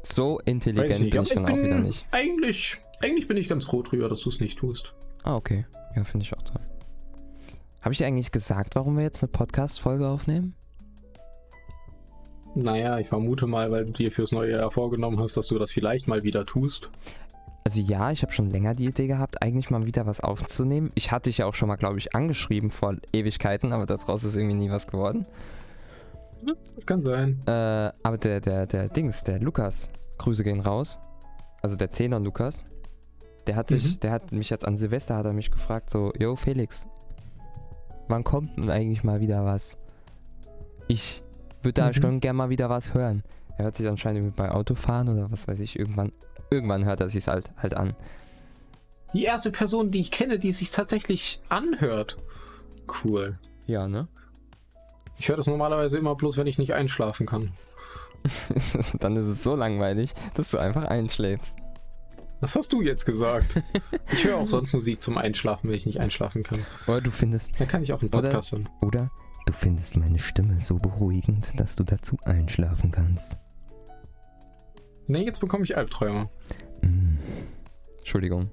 [0.03, 2.07] So intelligent bin aber ich dann auch wieder nicht.
[2.13, 4.95] Eigentlich, eigentlich bin ich ganz froh drüber, dass du es nicht tust.
[5.25, 5.67] Ah, okay.
[5.97, 6.61] Ja, finde ich auch toll.
[7.81, 10.55] Habe ich dir eigentlich gesagt, warum wir jetzt eine Podcast-Folge aufnehmen?
[12.55, 15.71] Naja, ich vermute mal, weil du dir fürs neue Jahr vorgenommen hast, dass du das
[15.71, 16.91] vielleicht mal wieder tust.
[17.65, 20.91] Also ja, ich habe schon länger die Idee gehabt, eigentlich mal wieder was aufzunehmen.
[20.95, 24.37] Ich hatte dich ja auch schon mal, glaube ich, angeschrieben vor Ewigkeiten, aber daraus ist
[24.37, 25.27] irgendwie nie was geworden.
[26.75, 27.41] Das kann sein.
[27.47, 27.51] Äh,
[28.03, 30.99] aber der, der, der Dings, der Lukas, Grüße gehen raus.
[31.63, 32.65] Also der Zehner Lukas.
[33.47, 34.01] Der hat sich, Mhm.
[34.01, 36.87] der hat mich jetzt an Silvester hat er mich gefragt, so, yo Felix,
[38.09, 39.77] wann kommt denn eigentlich mal wieder was?
[40.89, 41.23] Ich
[41.63, 41.95] würde da Mhm.
[41.95, 43.23] schon gern mal wieder was hören.
[43.57, 46.13] Er hört sich anscheinend bei Autofahren oder was weiß ich, irgendwann,
[46.51, 47.95] irgendwann hört er sich halt, halt an.
[49.15, 52.19] Die erste Person, die ich kenne, die sich tatsächlich anhört.
[53.05, 53.39] Cool.
[53.67, 54.07] Ja, ne?
[55.19, 57.53] Ich höre das normalerweise immer bloß, wenn ich nicht einschlafen kann.
[59.01, 61.55] Dann ist es so langweilig, dass du einfach einschläfst.
[62.41, 63.63] Was hast du jetzt gesagt?
[64.13, 66.65] Ich höre auch sonst Musik zum Einschlafen, wenn ich nicht einschlafen kann.
[66.87, 68.69] Oder du findest, Dann kann ich auch einen Oder- Podcast hören.
[68.81, 69.11] oder
[69.47, 73.37] du findest meine Stimme so beruhigend, dass du dazu einschlafen kannst.
[75.09, 76.29] Nee, jetzt bekomme ich Albträume.
[76.83, 77.17] Mm.
[77.99, 78.51] Entschuldigung.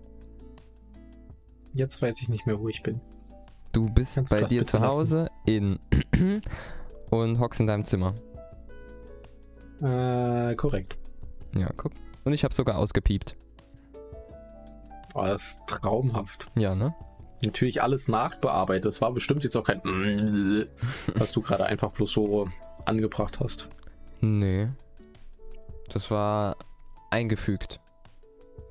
[1.74, 3.02] Jetzt weiß ich nicht mehr, wo ich bin.
[3.74, 4.88] Du bist Kannst bei dir zu lassen?
[4.98, 5.80] Hause in
[7.12, 8.16] und hockst in deinem Zimmer.
[9.82, 10.98] Äh, korrekt.
[11.54, 11.92] Ja, guck.
[12.24, 13.36] Und ich habe sogar ausgepiept.
[15.16, 16.52] Oh, das ist traumhaft.
[16.56, 16.94] Ja, ne?
[17.44, 18.86] Natürlich alles nachbearbeitet.
[18.86, 19.82] Das war bestimmt jetzt auch kein
[21.16, 22.48] was du gerade einfach bloß so
[22.86, 23.68] angebracht hast.
[24.22, 24.68] Nee.
[25.90, 26.58] Das war
[27.12, 27.80] eingefügt.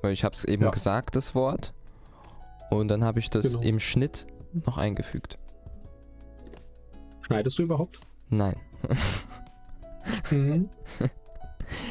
[0.01, 0.69] Weil ich habe es eben Ja.
[0.71, 1.73] gesagt, das Wort.
[2.69, 3.61] Und dann habe ich das Genau.
[3.61, 4.27] im Schnitt
[4.65, 5.37] noch eingefügt.
[7.21, 7.99] Schneidest du überhaupt?
[8.29, 8.55] Nein.
[10.29, 10.69] Mhm.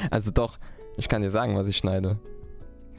[0.08, 0.58] Also doch,
[0.96, 2.20] ich kann dir sagen, was ich schneide.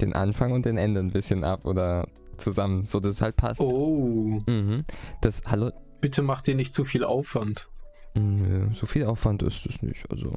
[0.02, 3.62] Den Anfang und den Ende ein bisschen ab oder zusammen, so dass es halt passt.
[3.62, 4.84] Oh, Mhm.
[5.22, 5.72] Das, hallo?
[6.02, 7.70] bitte mach dir nicht zu viel Aufwand.
[8.14, 10.10] Nö, so viel Aufwand ist es nicht.
[10.12, 10.34] Also,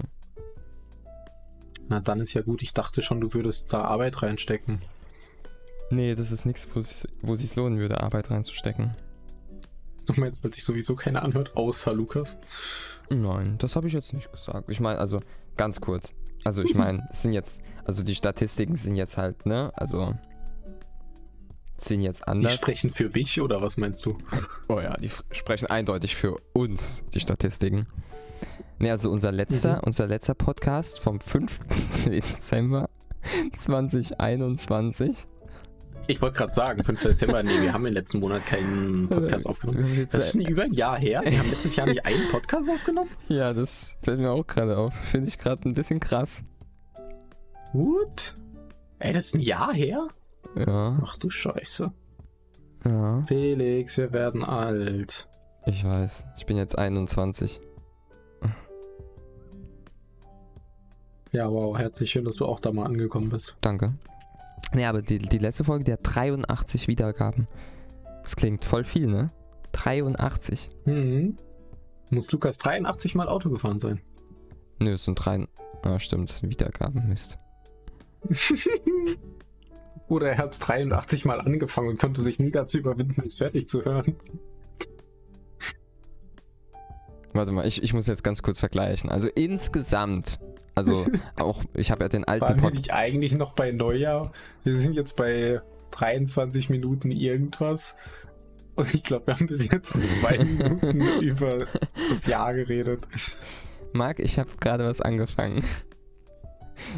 [1.88, 2.62] Na, dann ist ja gut.
[2.62, 4.80] Ich dachte schon, du würdest da Arbeit reinstecken.
[5.90, 8.92] nee, das ist nichts, wo es wo sich's lohnen würde, Arbeit reinzustecken.
[10.06, 12.40] Du meinst, weil sich sowieso keiner anhört, außer Lukas?
[13.10, 14.70] Nein, das habe ich jetzt nicht gesagt.
[14.70, 15.20] Ich meine, also
[15.56, 16.12] ganz kurz.
[16.48, 19.70] Also ich meine, es sind jetzt, also die Statistiken sind jetzt halt, ne?
[19.74, 20.14] Also
[21.76, 22.54] sind jetzt Die anders.
[22.54, 24.16] sprechen für mich oder was meinst du?
[24.66, 27.86] Oh ja, die sprechen eindeutig für uns, die Statistiken.
[28.78, 29.82] Ne, also unser letzter, Mhm.
[29.84, 31.60] unser letzter Podcast vom 5.
[32.06, 32.88] Dezember
[33.58, 35.28] 2021.
[36.10, 37.02] Ich wollte gerade sagen, 5.
[37.02, 40.08] Dezember, nee, wir haben im letzten Monat keinen Podcast aufgenommen.
[40.10, 41.20] Das ist schon über ein Jahr her.
[41.22, 43.10] Wir haben letztes Jahr nicht einen Podcast aufgenommen.
[43.28, 44.94] Ja, das fällt mir auch gerade auf.
[44.94, 46.42] Finde ich gerade ein bisschen krass.
[47.74, 48.34] What?
[49.00, 50.08] Ey, das ist ein Jahr her?
[50.56, 51.92] Ja, Ach du Scheiße.
[52.86, 53.22] ja.
[53.26, 55.28] Felix, wir werden alt.
[55.66, 56.24] Ich weiß.
[56.38, 57.60] Ich bin jetzt 21.
[61.32, 63.58] Ja, wow, herzlich schön, dass du auch da mal angekommen bist.
[63.60, 63.92] Danke.
[64.72, 67.48] Ne, aber die, die letzte Folge, die hat 83 Wiedergaben.
[68.22, 69.30] Das klingt voll viel, ne?
[69.72, 70.70] 83.
[70.84, 71.36] Mhm.
[72.10, 74.00] Muss Lukas 83 Mal Auto gefahren sein.
[74.78, 75.46] Nö, es sind drei.
[75.82, 77.08] Ah, stimmt, es sind Wiedergaben.
[77.08, 77.38] Mist.
[80.08, 83.68] Oder er hat es 83 Mal angefangen und konnte sich nie dazu überwinden, es fertig
[83.68, 84.16] zu hören.
[87.34, 89.10] Warte mal, ich, ich muss jetzt ganz kurz vergleichen.
[89.10, 90.40] Also insgesamt,
[90.78, 91.04] also
[91.36, 92.74] auch, ich habe ja den alten Waren wir Pod.
[92.74, 94.32] nicht eigentlich noch bei Neujahr?
[94.64, 95.60] Wir sind jetzt bei
[95.92, 97.96] 23 Minuten irgendwas.
[98.76, 101.66] Und ich glaube, wir haben bis jetzt zwei Minuten über
[102.10, 103.06] das Jahr geredet.
[103.92, 105.64] Marc, ich habe gerade was angefangen.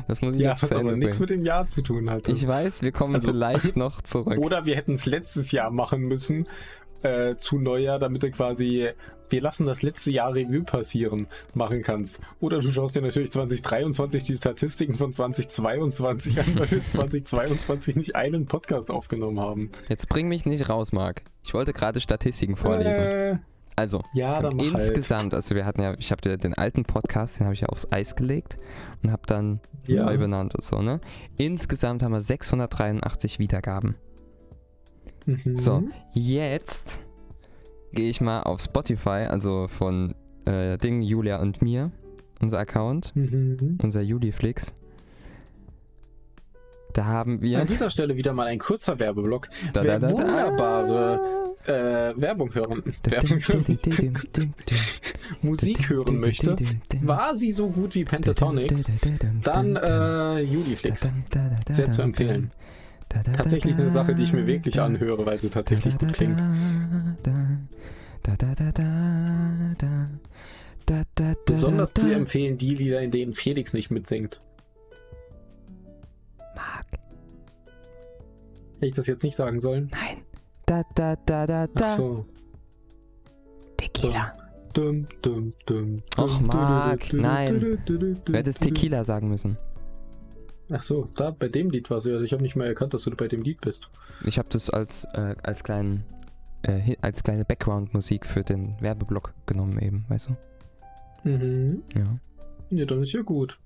[0.07, 2.33] Das muss ich Ja, jetzt was aber nichts mit dem Jahr zu tun hatte.
[2.33, 4.39] Ich weiß, wir kommen Also- vielleicht noch zurück.
[4.39, 6.45] Oder wir hätten es letztes Jahr machen müssen,
[7.03, 8.89] äh, zu Neujahr, damit du quasi,
[9.29, 12.21] wir lassen das letzte Jahr Revue passieren, machen kannst.
[12.41, 18.17] Oder du schaust dir natürlich 2023 die Statistiken von 2022 an, weil wir 2022 nicht
[18.17, 19.71] einen Podcast aufgenommen haben.
[19.89, 21.23] Jetzt bring mich nicht raus, Marc.
[21.45, 23.03] Ich wollte gerade Statistiken vorlesen.
[23.03, 23.37] Äh,
[23.77, 24.73] Also, ja, dann halt.
[24.73, 27.91] insgesamt, also wir hatten ja, ich habe den alten Podcast, den habe ich ja aufs
[27.91, 28.59] Eis gelegt
[29.03, 30.05] und habe dann Ja.
[30.05, 31.01] neu benannt und so, ne?
[31.39, 33.95] Insgesamt haben wir 683 Wiedergaben.
[35.27, 35.57] Mhm.
[35.57, 37.01] So, jetzt
[37.93, 40.15] gehe ich mal auf Spotify, also von
[40.47, 41.91] äh, Ding, Julia und mir,
[42.41, 43.79] unser Account, Mhm.
[43.83, 44.75] unser Juliflix.
[46.93, 47.61] Da haben wir.
[47.61, 49.49] An dieser Stelle wieder mal ein kurzer Werbeblock.
[49.73, 50.13] Da, Wer da, da, da.
[50.13, 51.21] wunderbare
[51.67, 53.79] äh, Werbung hören, Werbung hören
[55.43, 56.57] Musik hören möchte,
[57.03, 58.91] war sie so gut wie Pentatonics,
[59.45, 61.09] dann äh, Juliflix.
[61.71, 62.51] Sehr zu empfehlen.
[63.11, 66.41] Tatsächlich eine Sache, die ich mir wirklich anhöre, weil sie tatsächlich gut klingt.
[71.47, 74.41] Besonders zu empfehlen die Lieder, in denen Felix nicht mitsingt.
[76.55, 76.87] Marc,
[78.75, 79.91] Hätte ich das jetzt nicht sagen sollen?
[79.93, 80.19] nein.
[80.67, 81.89] Da, da, da, da, Ach da.
[81.89, 82.27] so.
[83.77, 84.37] Tequila.
[84.73, 88.21] Dum, dum, dum, Och, dum, Marc, du, du, du, nein.
[88.25, 88.61] du, hättest.
[88.61, 89.57] Tequila sagen müssen.
[90.71, 92.13] Ach so, da bei dem Lied war sie.
[92.13, 93.91] Also ich habe nicht mal erkannt, dass du bei dem Lied bist.
[94.25, 96.05] Ich habe das als, äh, als kleinen
[96.63, 101.29] äh, als kleine Background-Musik für den Werbeblock genommen eben, weißt du?
[101.29, 101.83] Mhm.
[101.95, 102.19] Ja.
[102.71, 103.59] Ja, dann ist ja gut.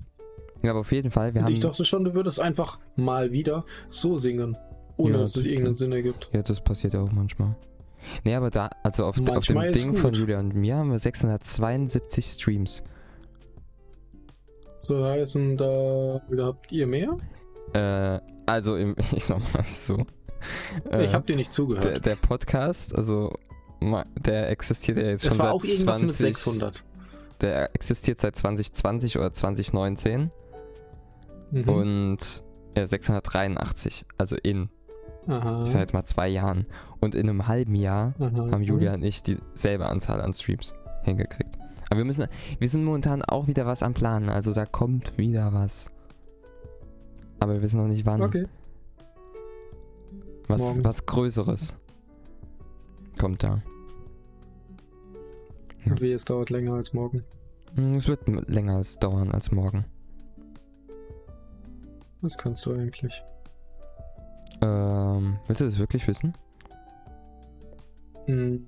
[0.63, 1.53] Ja, aber auf jeden Fall, wir Und haben...
[1.53, 4.57] ich dachte schon, du würdest einfach mal wieder so singen,
[4.97, 5.75] ohne Ja, dass es irgendeinen.
[5.75, 6.31] Sinn ergibt.
[6.33, 7.55] Ja, das passiert ja auch manchmal.
[8.23, 10.21] Nee, aber da, also auf, auf dem Ding von gut.
[10.21, 12.83] Julia und mir haben wir 672 Streams.
[14.87, 17.17] So heißen, da, habt ihr mehr?
[17.73, 20.05] Äh, also im, ich sag mal so.
[20.91, 21.85] Äh, ich habe dir nicht zugehört.
[21.85, 23.33] der, der Podcast, also
[24.25, 26.85] der existiert ja jetzt es schon war seit auch irgendwas 20, mit 600.
[27.41, 30.31] Der existiert seit 2020 oder 2019
[31.51, 31.69] Mhm.
[31.69, 32.45] und
[32.77, 34.69] ja, 683, also in,
[35.29, 35.63] Aha.
[35.65, 36.67] ich sag jetzt mal zwei Jahren.
[37.01, 38.51] Und in einem halben Jahr Aha.
[38.51, 41.57] haben Julia und ich dieselbe Anzahl an Streams hingekriegt.
[41.91, 42.27] Aber wir müssen,
[42.59, 45.91] wir sind momentan auch wieder was am Planen, also da kommt wieder was.
[47.41, 48.23] Aber wir wissen noch nicht wann.
[48.23, 48.47] Okay.
[50.49, 50.85] Was, morgen.
[50.85, 51.75] was Größeres
[53.19, 53.63] kommt da.
[55.87, 57.23] Und wie es dauert länger als morgen.
[57.75, 59.85] Hm, Es wird länger als dauern als morgen.
[62.23, 63.23] Das kannst du eigentlich.
[64.63, 66.35] Ähm, willst du das wirklich wissen?
[68.27, 68.67] Hm.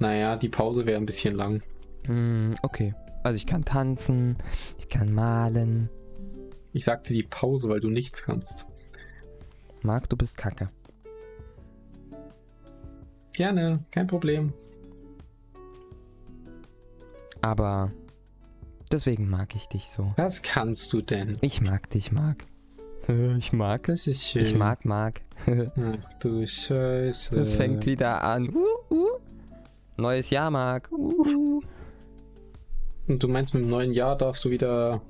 [0.00, 1.62] Naja, die Pause wäre ein bisschen lang.
[2.06, 2.94] Hm, okay.
[3.22, 4.36] Also ich kann tanzen,
[4.78, 5.90] ich kann malen.
[6.72, 8.66] Ich sagte die Pause, weil du nichts kannst.
[9.82, 10.70] Marc, du bist kacke.
[13.34, 14.52] Gerne, kein Problem.
[17.42, 17.90] Aber
[18.90, 20.12] deswegen mag ich dich so.
[20.16, 21.36] Was kannst du denn?
[21.42, 22.46] Ich mag dich, Marc.
[23.38, 24.42] Ich mag Das ist schön.
[24.42, 25.22] Ich mag Marc.
[25.46, 27.34] Ach du Scheiße.
[27.34, 28.54] Das fängt wieder an.
[28.54, 28.64] Uh.
[30.00, 30.90] Neues Jahr, Marc.
[30.92, 31.60] Uh.
[33.06, 35.02] Und du meinst, mit dem neuen Jahr darfst du wieder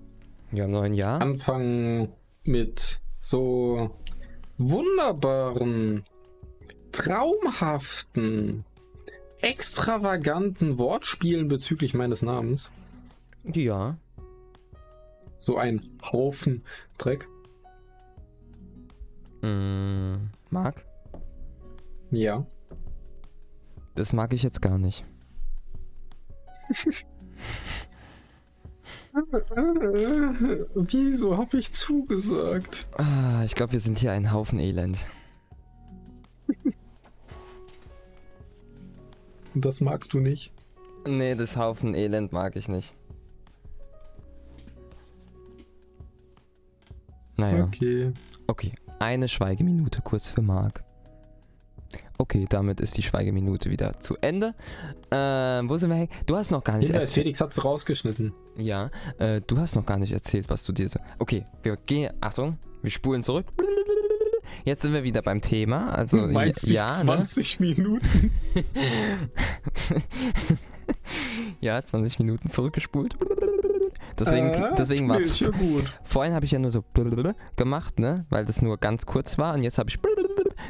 [0.53, 1.21] Ja, neuen Jahr.
[1.21, 2.13] anfangen
[2.45, 3.91] mit so
[4.59, 6.05] wunderbaren,
[6.93, 8.65] traumhaften,
[9.41, 12.71] extravaganten Wortspielen bezüglich meines Namens.
[13.45, 13.97] Ja.
[15.39, 16.63] So ein Haufen
[16.99, 17.27] Dreck.
[19.43, 20.15] Mm,
[20.51, 20.85] Marc,
[22.11, 22.45] Ja.
[24.01, 25.05] Das mag ich jetzt gar nicht.
[30.75, 32.87] Wieso habe ich zugesagt?
[32.97, 35.07] Ah, ich glaube, wir sind hier ein Haufen Elend.
[39.55, 40.53] Das magst du nicht.
[41.07, 42.95] Nee, das Haufen Elend mag ich nicht.
[47.37, 48.13] Naja, Okay.
[48.47, 48.73] okay.
[48.99, 50.85] Eine Schweigeminute kurz für Marc.
[52.21, 54.55] Okay, damit ist die Schweigeminute wieder zu Ende.
[55.11, 56.07] Ähm, wo sind wir?
[56.27, 57.25] Du hast noch gar nicht Hinweis, erzählt.
[57.25, 58.35] Felix hat's rausgeschnitten.
[58.59, 61.01] Ja, äh, du hast noch gar nicht erzählt, was du dir so.
[61.19, 62.13] Okay, wir gehen.
[62.21, 63.47] Achtung, wir spulen zurück.
[64.67, 65.95] Jetzt sind wir wieder beim Thema.
[65.95, 67.05] Also, Du meinst ja, ne?
[67.05, 68.31] 20 Minuten?
[71.63, 73.17] ja, 20 Minuten zurückgespult.
[74.21, 75.41] Deswegen, Ah, deswegen war es.
[75.41, 75.93] ja gut.
[76.03, 76.85] Vorhin habe ich ja nur so
[77.57, 78.27] gemacht, ne?
[78.31, 79.55] Weil das nur ganz kurz war.
[79.55, 79.99] Und jetzt habe ich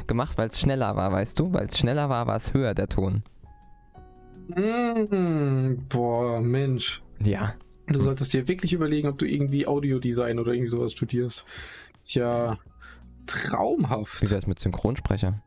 [0.07, 1.53] gemacht, weil es schneller war, weißt du?
[1.53, 3.23] Weil es schneller war, war es höher, der Ton.
[4.49, 7.03] Mm, boah, Mensch.
[7.23, 7.53] Ja.
[7.87, 11.45] Du solltest dir wirklich überlegen, ob du irgendwie Audiodesign oder irgendwie sowas studierst.
[12.01, 12.57] Ist ja
[13.27, 14.21] traumhaft.
[14.21, 15.41] Wie wäre es mit Synchronsprecher?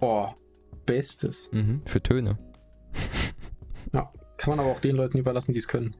[0.00, 0.34] Boah,
[0.86, 1.50] bestes.
[1.52, 1.82] Mhm.
[1.84, 2.38] Für Töne.
[4.40, 5.96] Kann man aber auch den Leuten überlassen, die es können.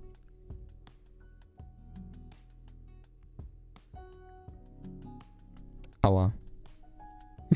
[6.03, 6.33] Aua.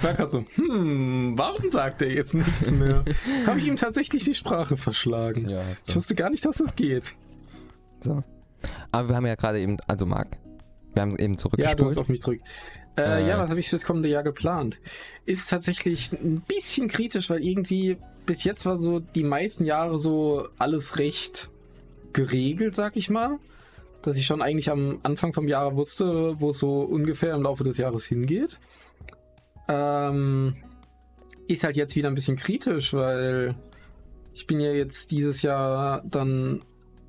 [0.00, 3.04] War gerade so, hm, warum sagt er jetzt nichts mehr?
[3.46, 5.48] Habe ich ihm tatsächlich die Sprache verschlagen.
[5.48, 7.12] Ja, hast Ich wusste gar nicht, dass das geht.
[8.00, 8.24] So.
[8.92, 10.38] Aber wir haben ja gerade eben, also Marc,
[10.94, 11.90] wir haben eben Ja, du zurückgespult.
[11.90, 12.40] hast auf mich zurück.
[12.96, 13.28] Äh, Äh.
[13.28, 14.78] Ja, was habe ich fürs kommende Jahr geplant?
[15.26, 20.48] Ist tatsächlich ein bisschen kritisch, weil irgendwie bis jetzt war so die meisten Jahre so
[20.58, 21.48] alles recht
[22.12, 23.38] geregelt, sag ich mal.
[24.02, 27.64] Dass ich schon eigentlich am Anfang vom Jahr wusste, wo es so ungefähr im Laufe
[27.64, 28.58] des Jahres hingeht.
[29.68, 30.56] Ähm,
[31.48, 33.54] ist halt jetzt wieder ein bisschen kritisch, weil
[34.32, 36.62] ich bin ja jetzt dieses Jahr dann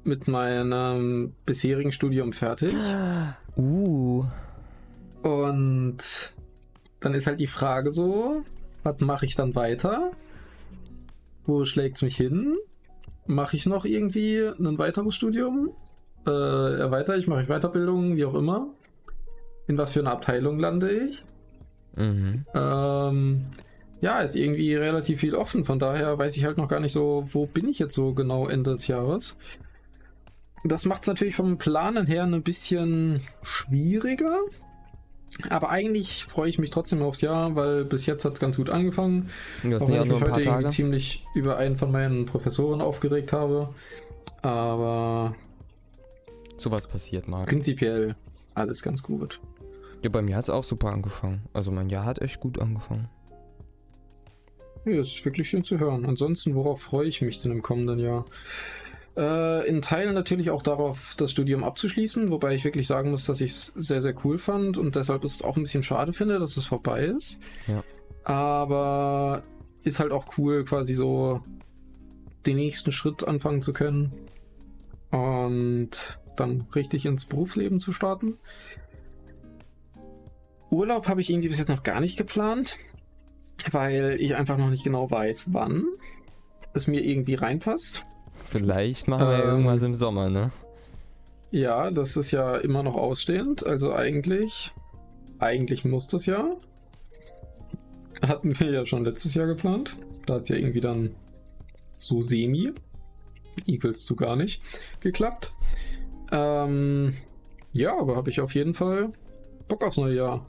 [0.03, 2.73] mit meinem bisherigen Studium fertig.
[3.55, 4.25] uh,
[5.21, 5.97] Und
[6.99, 8.43] dann ist halt die Frage so,
[8.83, 10.11] was mache ich dann weiter?
[11.45, 12.57] Wo schlägt's mich hin?
[13.27, 15.71] Mache ich noch irgendwie ein weiteres Studium?
[16.27, 18.67] Äh, erweitere ich, mache ich Weiterbildung, wie auch immer?
[19.67, 21.23] In was für eine Abteilung lande ich?
[21.95, 22.45] mhm.
[22.53, 23.45] Ähm,
[24.01, 25.63] ja, ist irgendwie relativ viel offen.
[25.63, 28.47] Von daher weiß ich halt noch gar nicht so, wo bin ich jetzt so genau
[28.47, 29.37] Ende des Jahres.
[30.63, 34.39] Das macht es natürlich vom Planen her ein bisschen schwieriger.
[35.49, 38.69] Aber eigentlich freue ich mich trotzdem aufs Jahr, weil bis jetzt hat es ganz gut
[38.69, 39.29] angefangen.
[39.63, 43.69] Ja, Auch wenn ich mich heute irgendwie ziemlich über einen von meinen Professoren aufgeregt habe.
[44.41, 45.35] Aber
[46.61, 47.45] sowas passiert mal.
[47.45, 48.15] Prinzipiell
[48.53, 49.39] alles ganz gut.
[50.03, 51.43] Ja, bei mir hat es auch super angefangen.
[51.53, 53.09] Also mein Jahr hat echt gut angefangen.
[54.85, 56.05] Ja, das ist wirklich schön zu hören.
[56.05, 58.25] Ansonsten, worauf freue ich mich denn im kommenden Jahr?
[59.15, 63.41] Äh, in Teilen natürlich auch darauf, das Studium abzuschließen, wobei ich wirklich sagen muss, dass
[63.41, 66.39] ich es sehr, sehr cool fand und deshalb ist es auch ein bisschen schade finde,
[66.39, 67.37] dass es vorbei ist.
[67.67, 67.83] Ja.
[68.23, 69.43] Aber
[69.83, 71.41] ist halt auch cool, quasi so
[72.45, 74.13] den nächsten Schritt anfangen zu können
[75.11, 78.37] und dann richtig ins Berufsleben zu starten.
[80.69, 82.77] Urlaub habe ich irgendwie bis jetzt noch gar nicht geplant,
[83.71, 85.85] weil ich einfach noch nicht genau weiß, wann
[86.73, 88.05] es mir irgendwie reinpasst.
[88.45, 90.51] Vielleicht machen wir ähm, irgendwas im Sommer, ne?
[91.51, 93.65] Ja, das ist ja immer noch ausstehend.
[93.65, 94.71] Also eigentlich,
[95.39, 96.55] eigentlich muss das ja.
[98.25, 99.97] Hatten wir ja schon letztes Jahr geplant.
[100.25, 101.11] Da hat es ja irgendwie dann
[101.97, 102.71] so semi,
[103.65, 104.61] equals zu gar nicht,
[105.01, 105.53] geklappt.
[106.31, 107.13] Ähm,
[107.73, 109.13] ja, aber habe ich auf jeden Fall
[109.67, 110.45] Bock aufs neue Jahr.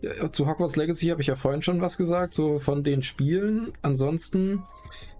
[0.00, 3.72] Ja, zu Hogwarts Legacy habe ich ja vorhin schon was gesagt, so von den Spielen.
[3.82, 4.62] Ansonsten,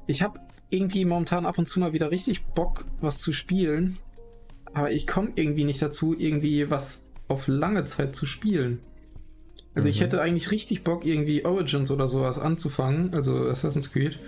[0.07, 0.39] ich habe
[0.71, 3.99] irgendwie momentan ab und zu mal wieder richtig Bock, was zu spielen.
[4.75, 8.81] Aber ich komme irgendwie nicht dazu, irgendwie was auf lange Zeit zu spielen.
[9.75, 9.91] Also mhm.
[9.91, 14.19] ich hätte eigentlich richtig Bock, irgendwie Origins oder sowas anzufangen, also Assassin's Creed,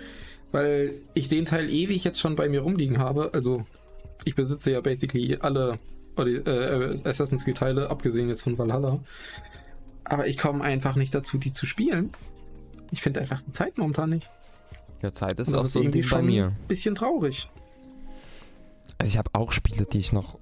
[0.51, 3.31] weil ich den Teil ewig jetzt schon bei mir rumliegen habe.
[3.33, 3.65] Also
[4.25, 5.77] ich besitze ja basically alle
[6.17, 8.99] äh, Assassin's Creed Teile, abgesehen jetzt von Valhalla.
[10.03, 12.11] Aber ich komme einfach nicht dazu, die zu spielen.
[12.91, 14.29] Ich finde einfach die Zeit momentan nicht.
[15.01, 16.47] Ja, Zeit ist auch ist so ein Ding bei mir.
[16.47, 17.49] Ein bisschen traurig.
[18.97, 20.37] Also ich habe auch Spiele, die ich noch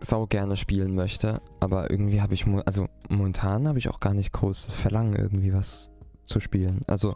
[0.00, 4.32] sau gerne spielen möchte, aber irgendwie habe ich, also momentan habe ich auch gar nicht
[4.32, 5.90] groß das Verlangen, irgendwie was
[6.26, 6.82] zu spielen.
[6.86, 7.14] Also,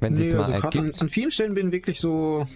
[0.00, 0.96] wenn nee, sich mal also ergibt.
[0.96, 2.46] An, an vielen Stellen bin ich wirklich so,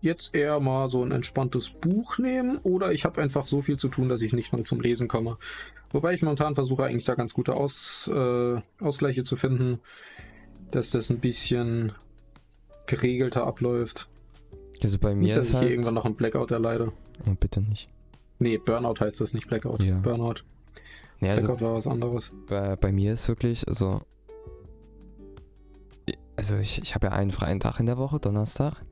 [0.00, 3.88] jetzt eher mal so ein entspanntes Buch nehmen oder ich habe einfach so viel zu
[3.88, 5.38] tun, dass ich nicht mal zum Lesen komme.
[5.90, 9.80] Wobei ich momentan versuche eigentlich da ganz gute Aus, äh, Ausgleiche zu finden,
[10.70, 11.92] dass das ein bisschen
[12.86, 14.08] geregelter abläuft.
[14.82, 15.64] Also bei mir nicht, dass ist ich halt...
[15.64, 16.92] hier irgendwann noch einen Blackout erleide.
[17.26, 17.88] Oh, bitte nicht.
[18.38, 19.82] Nee, Burnout heißt das, nicht Blackout.
[19.82, 19.98] Ja.
[19.98, 20.42] Burnout.
[21.20, 22.32] Nee, also Blackout war was anderes.
[22.46, 24.02] Bei, bei mir ist wirklich, also.
[26.36, 28.84] Also ich, ich habe ja einen freien Tag in der Woche, Donnerstag.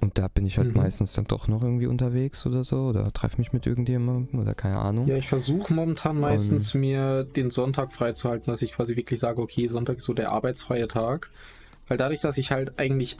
[0.00, 0.82] Und da bin ich halt mhm.
[0.82, 4.78] meistens dann doch noch irgendwie unterwegs oder so oder treffe mich mit irgendjemandem oder keine
[4.78, 5.06] Ahnung.
[5.06, 9.40] Ja, ich versuche momentan meistens Und mir den Sonntag freizuhalten, dass ich quasi wirklich sage,
[9.40, 11.30] okay, Sonntag ist so der arbeitsfreie Tag.
[11.86, 13.16] Weil dadurch, dass ich halt eigentlich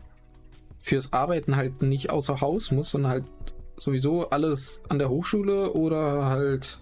[0.78, 3.24] fürs Arbeiten halt nicht außer Haus muss, sondern halt
[3.78, 6.78] sowieso alles an der Hochschule oder halt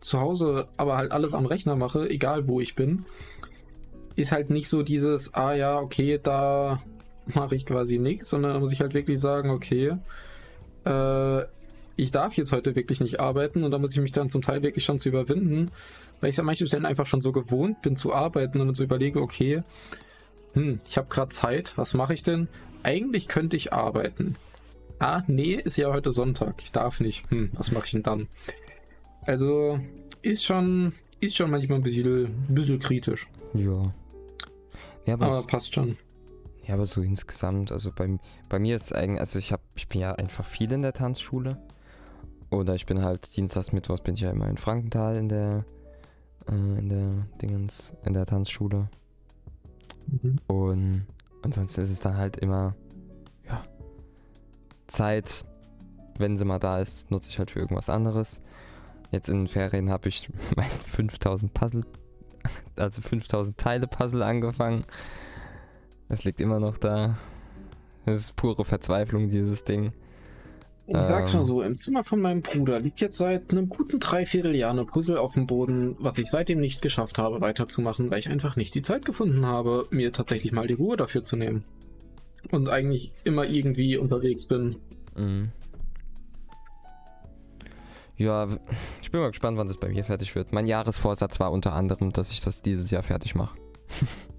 [0.00, 3.04] zu Hause, aber halt alles am Rechner mache, egal wo ich bin,
[4.16, 6.82] ist halt nicht so dieses, ah ja, okay, da
[7.26, 9.96] mache ich quasi nichts, sondern da muss ich halt wirklich sagen, okay,
[10.84, 11.42] äh,
[11.96, 14.62] ich darf jetzt heute wirklich nicht arbeiten und da muss ich mich dann zum Teil
[14.62, 15.70] wirklich schon zu überwinden,
[16.20, 18.84] weil ich an manchen Stellen einfach schon so gewohnt bin zu arbeiten und dann so
[18.84, 19.62] überlege, okay,
[20.54, 22.48] hm, ich habe gerade Zeit, was mache ich denn?
[22.82, 24.36] Eigentlich könnte ich arbeiten.
[24.98, 27.30] Ah, nee, ist ja heute Sonntag, ich darf nicht.
[27.30, 28.28] Hm, was mache ich denn dann?
[29.22, 29.80] Also,
[30.22, 33.28] ist schon, ist schon manchmal ein bisschen, ein bisschen kritisch.
[33.54, 33.92] Ja.
[35.06, 35.96] Ja, aber, aber passt schon.
[36.70, 38.16] Ja, aber so insgesamt, also bei,
[38.48, 40.92] bei mir ist es eigentlich, also ich habe, ich bin ja einfach viel in der
[40.92, 41.58] Tanzschule.
[42.48, 45.64] Oder ich bin halt Dienstags, Mittwochs bin ich ja immer in Frankenthal in der,
[46.48, 48.88] äh, in der Dingens, in der Tanzschule.
[50.06, 50.38] Mhm.
[50.46, 51.06] Und
[51.42, 52.76] ansonsten ist es dann halt immer,
[53.48, 53.64] ja,
[54.86, 55.44] Zeit,
[56.18, 58.40] wenn sie mal da ist, nutze ich halt für irgendwas anderes.
[59.10, 61.84] Jetzt in den Ferien habe ich mein 5000 Puzzle,
[62.76, 64.84] also 5000 Teile Puzzle angefangen.
[66.10, 67.16] Es liegt immer noch da.
[68.04, 69.92] Es ist pure Verzweiflung, dieses Ding.
[70.88, 71.46] Ich sag's mal ähm.
[71.46, 75.34] so, im Zimmer von meinem Bruder liegt jetzt seit einem guten Dreivierteljahr eine Puzzle auf
[75.34, 79.04] dem Boden, was ich seitdem nicht geschafft habe, weiterzumachen, weil ich einfach nicht die Zeit
[79.04, 81.62] gefunden habe, mir tatsächlich mal die Ruhe dafür zu nehmen.
[82.50, 84.76] Und eigentlich immer irgendwie unterwegs bin.
[85.16, 85.52] Mhm.
[88.16, 88.48] Ja,
[89.00, 90.52] ich bin mal gespannt, wann das bei mir fertig wird.
[90.52, 93.56] Mein Jahresvorsatz war unter anderem, dass ich das dieses Jahr fertig mache.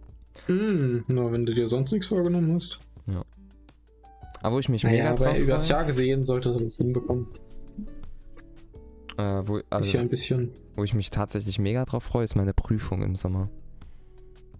[0.48, 2.80] Hm, na, wenn du dir sonst nichts vorgenommen hast.
[3.08, 3.24] Ja.
[4.42, 7.28] Aber wo ich mich naja, mega drauf über das Jahr gesehen sollte das hinbekommen.
[9.18, 10.52] Äh, wo, also, ein bisschen.
[10.76, 13.50] Wo ich mich tatsächlich mega drauf freue, ist meine Prüfung im Sommer.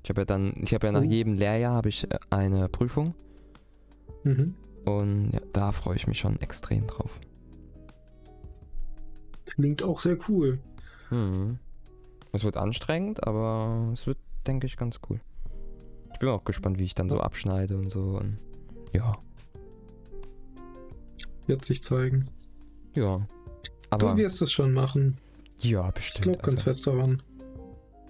[0.04, 1.06] Ich habe ja dann, ich habe ja nach Oh.
[1.06, 3.14] jedem Lehrjahr habe ich äh, eine Prüfung
[4.24, 4.56] Mhm.
[4.86, 7.20] und ja, da freue ich mich schon extrem drauf.
[9.46, 10.60] Klingt auch sehr cool.
[11.10, 11.58] Mhm.
[12.32, 14.18] Es wird anstrengend, aber es wird,
[14.48, 15.20] denke ich, ganz cool.
[16.22, 18.20] Ich bin auch gespannt, wie ich dann so abschneide und so.
[18.20, 18.38] Und
[18.94, 19.18] ja,
[21.48, 22.28] Wird sich zeigen.
[22.94, 23.26] ja.
[23.90, 25.16] Aber du wirst es schon machen.
[25.62, 26.24] ja, Ich bestimmt.
[26.26, 27.24] glaube ganz also, fest daran.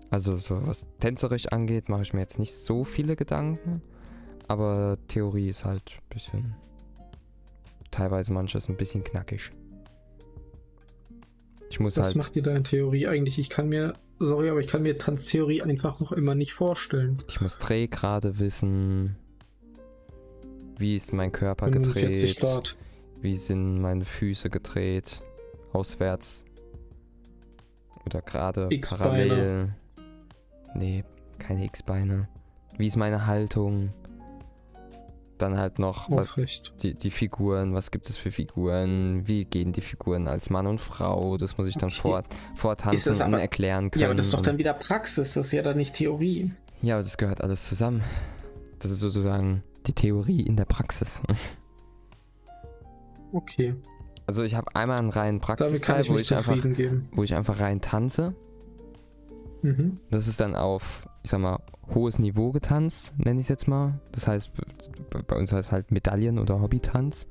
[0.09, 3.81] also so was tänzerisch angeht, mache ich mir jetzt nicht so viele Gedanken.
[4.49, 6.55] Aber Theorie ist halt ein bisschen.
[7.91, 9.51] Teilweise manches ein bisschen knackig.
[11.69, 12.15] Ich muss Was halt.
[12.17, 13.39] macht dir da in Theorie eigentlich?
[13.39, 13.93] Ich kann mir,
[14.25, 17.17] sorry, aber ich kann mir Tanztheorie einfach noch immer nicht vorstellen.
[17.27, 19.15] Ich muss Drehgrade wissen.
[20.77, 22.39] Wie ist mein Körper 45 gedreht?
[22.39, 22.77] Grad.
[23.21, 25.21] Wie sind meine Füße gedreht?
[25.73, 26.43] Auswärts?
[28.05, 29.69] Oder gerade parallel?
[30.73, 31.03] Nee,
[31.37, 32.27] keine X-Beine.
[32.77, 33.93] Wie ist meine Haltung?
[35.41, 36.35] Dann halt noch was,
[36.83, 37.73] die, die Figuren.
[37.73, 39.27] Was gibt es für Figuren?
[39.27, 41.37] Wie gehen die Figuren als Mann und Frau?
[41.37, 42.21] Das muss ich dann Okay.
[42.55, 44.01] vortanzen das und erklären können.
[44.01, 46.51] Ja, aber das ist doch dann wieder Praxis, das ist ja dann nicht Theorie.
[46.81, 48.01] ja, aber das gehört alles zusammen.
[48.79, 51.21] Das ist sozusagen die Theorie in der Praxis.
[53.33, 53.75] Okay,
[54.27, 56.57] Also ich habe einmal einen reinen Praxisteil, wo ich einfach
[57.13, 58.35] wo ich einfach rein tanze.
[59.61, 59.99] Mhm.
[60.09, 61.59] Das ist dann auf, ich sag mal,
[61.93, 63.99] hohes Niveau getanzt, nenne ich es jetzt mal.
[64.11, 64.51] Das heißt,
[65.27, 67.27] bei- uns heißt es halt Medaillen- oder Hobbytanz.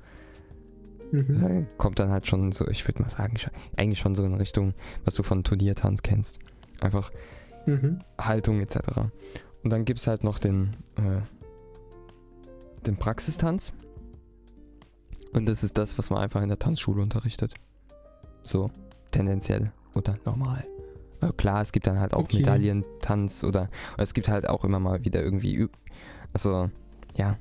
[1.12, 1.40] Mhm.
[1.40, 3.34] Da kommt dann halt schon so, ich würde mal sagen,
[3.76, 4.74] eigentlich schon so in Richtung,
[5.04, 6.38] was du von Turniertanz kennst.
[6.80, 7.10] Einfach
[7.66, 8.00] Mhm.
[8.18, 8.76] Haltung etc.
[9.62, 11.20] Und dann gibt es halt noch den, äh,
[12.86, 13.72] den Praxistanz.
[15.32, 17.54] Und das ist das, was man einfach in der Tanzschule unterrichtet.
[18.42, 18.70] So,
[19.10, 20.64] tendenziell oder normal.
[21.20, 22.38] Äh, klar, es gibt dann halt auch Okay.
[22.38, 25.68] Medaillentanz oder, oder es gibt halt auch immer mal wieder irgendwie,
[26.32, 26.70] also,
[27.16, 27.36] ja,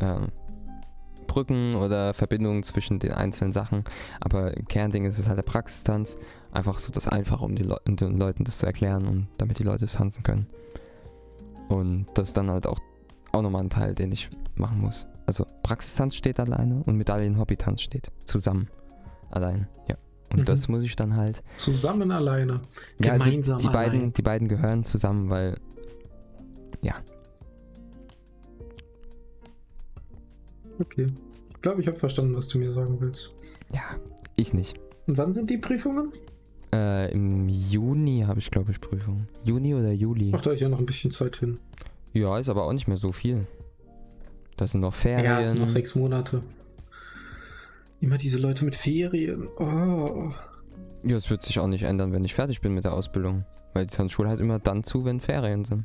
[0.00, 0.28] ähm,
[1.26, 3.84] Brücken oder Verbindungen zwischen den einzelnen Sachen.
[4.20, 6.16] Aber im Kernding ist es halt der Praxistanz.
[6.50, 9.84] Einfach so das Einfache, um, um den Leuten das zu erklären und damit die Leute
[9.84, 10.48] es tanzen können.
[11.68, 12.80] Und das ist dann halt auch,
[13.30, 15.06] auch nochmal ein Teil, den ich machen muss.
[15.26, 18.68] Also Praxistanz steht alleine und Medaillen-Hobbytanz steht zusammen.
[19.30, 19.94] Allein, ja.
[20.32, 20.44] Und Mhm.
[20.44, 21.42] das muss ich dann halt.
[21.56, 22.60] Zusammen alleine.
[23.02, 24.12] Ja, also Gemeinsam die beiden, allein.
[24.12, 25.56] die beiden gehören zusammen, weil.
[26.82, 26.94] Ja.
[30.78, 31.08] Okay.
[31.54, 33.32] Ich glaube, ich habe verstanden, was du mir sagen willst.
[33.72, 33.82] Ja,
[34.36, 34.78] ich nicht.
[35.06, 36.12] Und wann sind die Prüfungen?
[36.72, 39.26] Äh, Im Juni habe ich, glaube ich, Prüfung.
[39.44, 40.32] Juni oder Juli?
[40.34, 41.58] Ach, da ist ja noch ein bisschen Zeit hin.
[42.12, 43.46] Ja, ist aber auch nicht mehr so viel.
[44.56, 45.24] Das sind noch Ferien.
[45.24, 46.42] Ja, es sind noch sechs Monate.
[48.00, 49.48] Immer diese Leute mit Ferien.
[49.58, 50.32] Oh.
[51.02, 53.44] Ja, es wird sich auch nicht ändern, wenn ich fertig bin mit der Ausbildung.
[53.74, 55.84] Weil die Tanzschule halt immer dann zu, wenn Ferien sind.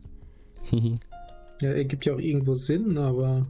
[1.61, 3.45] Ja, ergibt ja auch irgendwo Sinn, aber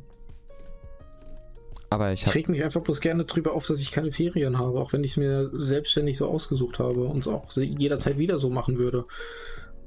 [1.89, 4.57] aber ich ich habe reg mich einfach bloß gerne drüber auf, dass ich keine Ferien
[4.57, 8.37] habe, auch wenn ich es mir selbstständig so ausgesucht habe und es auch jederzeit wieder
[8.37, 9.05] so machen würde.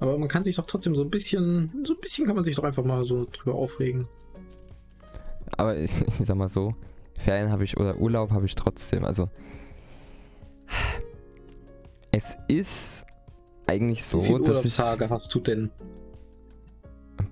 [0.00, 2.56] Aber man kann sich doch trotzdem so ein bisschen, so ein bisschen kann man sich
[2.56, 4.08] doch einfach mal so drüber aufregen.
[5.56, 6.74] aber ich, ich sag mal so,
[7.18, 9.04] Ferien habe ich oder Urlaub habe ich trotzdem.
[9.04, 9.28] Also
[12.12, 13.04] es ist
[13.66, 15.70] eigentlich so, Wie viele dass ich Urlaubstage hast du denn?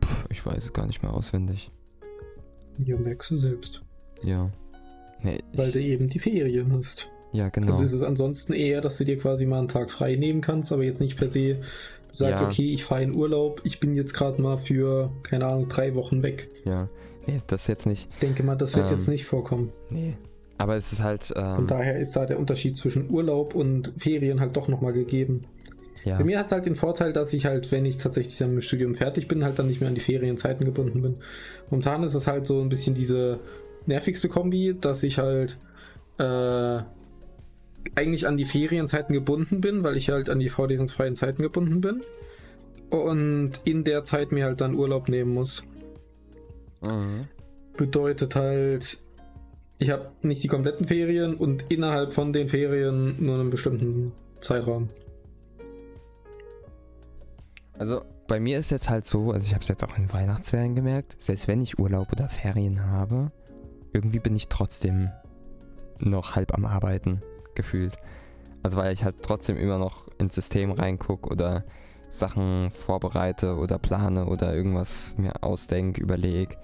[0.00, 1.70] Puh, ich weiß es gar nicht mehr auswendig.
[2.84, 3.82] Ja, merkst du selbst.
[4.22, 4.50] Ja.
[5.22, 7.10] Nee, Weil du eben die Ferien hast.
[7.32, 7.72] ja, genau.
[7.72, 10.72] Also ist es ansonsten eher, dass du dir quasi mal einen Tag frei nehmen kannst,
[10.72, 11.60] aber jetzt nicht per se
[12.10, 12.48] sagst, Ja.
[12.48, 16.22] okay, ich fahre in Urlaub, ich bin jetzt gerade mal für, keine Ahnung, drei Wochen
[16.22, 16.48] weg.
[16.64, 16.88] ja.
[17.26, 18.08] Nee, das jetzt nicht.
[18.14, 19.72] Ich denke mal, das wird Ähm, jetzt nicht vorkommen.
[19.90, 20.16] Nee.
[20.58, 24.40] Aber es ist halt, Von ähm, daher ist da der Unterschied zwischen Urlaub und Ferien
[24.40, 25.44] halt doch nochmal gegeben.
[26.04, 26.16] ja.
[26.16, 28.62] Bei mir hat es halt den Vorteil, dass ich halt, wenn ich tatsächlich dann mit
[28.62, 31.16] dem Studium fertig bin, halt dann nicht mehr an die Ferienzeiten gebunden bin.
[31.70, 33.40] Momentan ist es halt so ein bisschen diese
[33.86, 35.58] nervigste Kombi, dass ich halt
[36.18, 36.78] äh,
[37.94, 42.02] eigentlich an die Ferienzeiten gebunden bin, weil ich halt an die vorlesungsfreien Zeiten gebunden bin.
[42.88, 45.64] Und in der Zeit mir halt dann Urlaub nehmen muss.
[46.82, 47.26] Mhm.
[47.76, 48.98] Bedeutet halt,
[49.78, 54.88] ich habe nicht die kompletten Ferien und innerhalb von den Ferien nur einen bestimmten Zeitraum.
[57.74, 60.74] Also bei mir ist jetzt halt so, also ich habe es jetzt auch in Weihnachtsferien
[60.74, 63.30] gemerkt, selbst wenn ich Urlaub oder Ferien habe,
[63.92, 65.10] irgendwie bin ich trotzdem
[66.00, 67.22] noch halb am Arbeiten
[67.54, 67.96] gefühlt.
[68.62, 71.64] Also weil ich halt trotzdem immer noch ins System reingucke oder
[72.08, 76.56] Sachen vorbereite oder plane oder irgendwas mir ausdenke, überlege.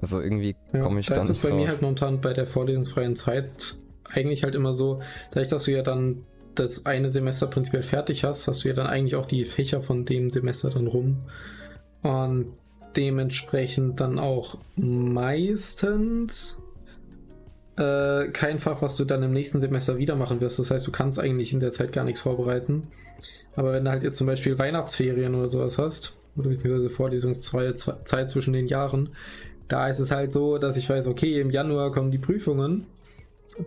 [0.00, 1.56] Also irgendwie Ja, komme ich da dann ist es nicht bei raus.
[1.56, 3.74] mir halt momentan bei der vorlesungsfreien Zeit
[4.04, 6.24] eigentlich halt immer so, dadurch, dass du ja dann
[6.54, 10.04] das eine Semester prinzipiell fertig hast, hast du ja dann eigentlich auch die Fächer von
[10.04, 11.18] dem Semester dann rum.
[12.02, 12.46] Und
[12.96, 16.60] dementsprechend dann auch meistens
[17.76, 20.58] äh, kein Fach, was du dann im nächsten Semester wieder machen wirst.
[20.58, 22.88] Das heißt, du kannst eigentlich in der Zeit gar nichts vorbereiten.
[23.56, 28.52] Aber wenn du halt jetzt zum Beispiel Weihnachtsferien oder sowas hast, oder beziehungsweise Vorlesungszeit zwischen
[28.52, 29.10] den Jahren,
[29.68, 32.86] da ist es halt so, dass ich weiß, okay, im Januar kommen die Prüfungen.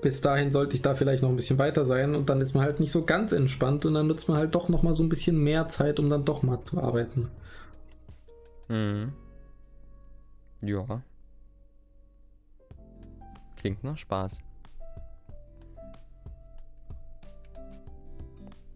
[0.01, 2.63] Bis dahin sollte ich da vielleicht noch ein bisschen weiter sein und dann ist man
[2.63, 5.09] halt nicht so ganz entspannt und dann nutzt man halt doch noch mal so ein
[5.09, 7.27] bisschen mehr Zeit, um dann doch mal zu arbeiten.
[8.69, 9.11] Mhm.
[10.61, 11.01] Ja.
[13.57, 14.39] Klingt nach Spaß.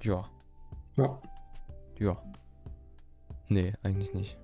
[0.03, 0.30] Ja.
[0.97, 1.19] Ja.
[1.99, 2.21] Ja.
[3.49, 4.37] Nee, eigentlich nicht.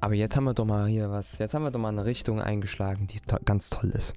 [0.00, 1.38] Aber jetzt haben wir doch mal hier was.
[1.38, 4.14] Jetzt haben wir doch mal eine Richtung eingeschlagen, die to ganz toll ist.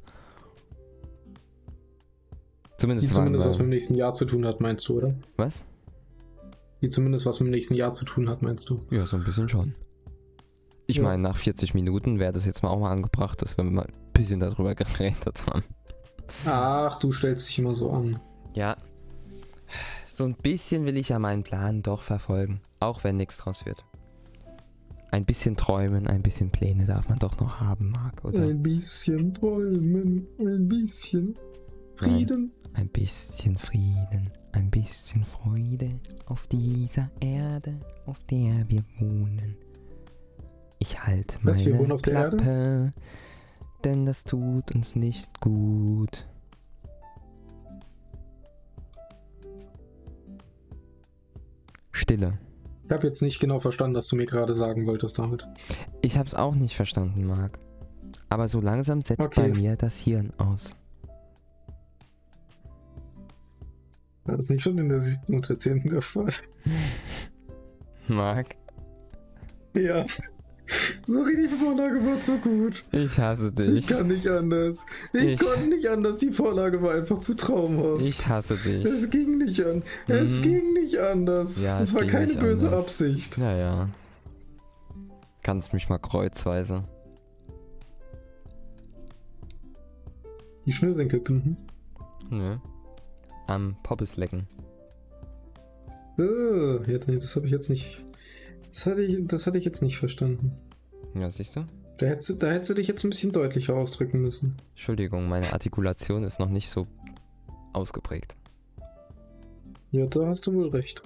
[2.78, 5.15] Zumindest, die zumindest was mit dem nächsten Jahr zu tun hat, meinst du, oder?
[5.38, 5.63] Was?
[6.82, 8.86] Die zumindest was mit dem nächsten Jahr zu tun hat, meinst du?
[8.91, 9.74] Ja, so ein bisschen schon.
[10.86, 11.03] Ich ja.
[11.03, 14.11] meine, nach 40 Minuten wäre das jetzt mal auch mal angebracht, dass wir mal ein
[14.13, 15.63] bisschen darüber geredet haben.
[16.45, 18.20] Ach, du stellst dich immer so an.
[18.53, 18.78] Ja.
[20.18, 23.86] So ein bisschen will ich ja meinen Plan doch verfolgen, auch wenn nichts draus wird.
[25.11, 28.41] Ein bisschen träumen, ein bisschen Pläne darf man doch noch haben, Marc, oder?
[28.41, 31.36] Ein bisschen träumen, ein bisschen
[31.93, 32.51] Frieden.
[32.74, 39.55] Ein, ein bisschen Frieden, ein bisschen Freude auf dieser Erde, auf der wir wohnen.
[40.80, 42.93] Ich halte meine wir wohnen auf Klappe, der Erde?
[43.84, 46.26] denn das tut uns nicht gut.
[51.98, 52.38] Stille.
[52.86, 55.45] Ich habe jetzt nicht genau verstanden, was du mir gerade sagen wolltest damit.
[56.02, 57.60] Ich habe es auch nicht verstanden, Marc.
[58.30, 59.50] Aber so langsam setzt okay.
[59.52, 60.76] bei mir das Hirn aus.
[64.26, 66.32] Das nicht schon in der siebten und der zehnten der Fall?
[68.08, 68.56] Marc?
[69.74, 70.06] Ja.
[71.05, 72.84] Sorry, die Vorlage war zu gut.
[72.91, 73.70] Ich hasse dich.
[73.70, 74.86] Ich kann nicht anders.
[75.13, 76.20] Ich, ich konnte nicht anders.
[76.20, 78.01] Die Vorlage war einfach zu traumhaft.
[78.01, 78.84] Ich hasse dich.
[78.84, 79.84] Es ging nicht an.
[80.07, 80.15] Mhm.
[80.15, 81.61] Es ging nicht anders.
[81.61, 82.86] Ja, es, es war keine böse anders.
[82.86, 83.38] Absicht.
[83.38, 83.89] Ja, ja.
[85.43, 86.84] Kannst mich mal kreuzweise.
[90.65, 91.55] Die Schnürsenkel binden?
[92.30, 92.57] Nö.
[93.47, 94.47] Am Poppes lecken.
[96.20, 98.03] Oh, nee, das habe ich jetzt nicht
[98.78, 100.52] das hatte ich, das hatte ich jetzt nicht verstanden.
[101.16, 101.66] Ja, siehst du?
[101.98, 104.56] Da hättest, du, da hättest du dich jetzt ein bisschen deutlicher ausdrücken müssen.
[104.76, 106.86] Entschuldigung, meine Artikulation ist noch nicht so
[107.74, 108.38] ausgeprägt.
[109.90, 111.02] Ja, da hast du wohl recht.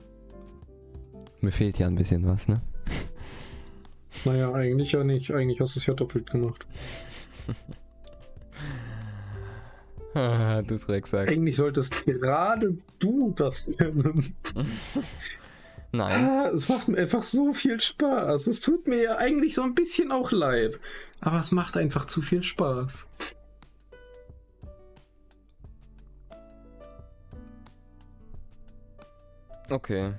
[1.39, 2.61] Mir fehlt ja ein bisschen was, ne?
[4.25, 5.31] Naja, eigentlich ja nicht.
[5.31, 6.67] Eigentlich hast du es ja doppelt gemacht.
[10.13, 11.29] ah, du Drecksack.
[11.29, 14.35] Eigentlich solltest gerade du das lernen.
[15.93, 16.11] Nein.
[16.11, 18.47] Ah, es macht mir einfach so viel Spaß.
[18.47, 20.79] Es tut mir ja eigentlich so ein bisschen auch leid.
[21.19, 23.07] Aber es macht einfach zu viel Spaß.
[29.69, 30.13] Okay.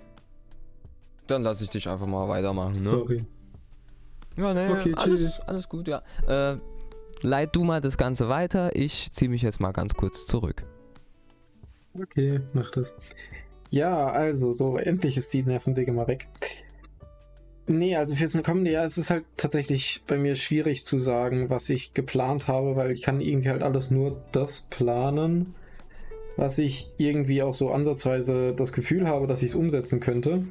[1.27, 2.85] Dann lasse ich dich einfach mal weitermachen, ne?
[2.85, 3.25] Sorry.
[4.37, 6.03] Ja, ne, okay, alles, alles gut, ja.
[6.27, 6.57] Äh,
[7.20, 8.75] leit du mal das Ganze weiter.
[8.75, 10.64] Ich ziehe mich jetzt mal ganz kurz zurück.
[11.95, 12.97] Okay, mach das.
[13.73, 16.29] Ja, also, so, endlich ist die Nervensäge mal weg.
[17.66, 21.70] Nee, also fürs kommende Jahr ist es halt tatsächlich bei mir schwierig zu sagen, was
[21.70, 25.55] ich geplant habe, weil ich kann irgendwie halt alles nur das planen,
[26.37, 30.45] was ich irgendwie auch so ansatzweise das Gefühl habe, dass ich es umsetzen könnte.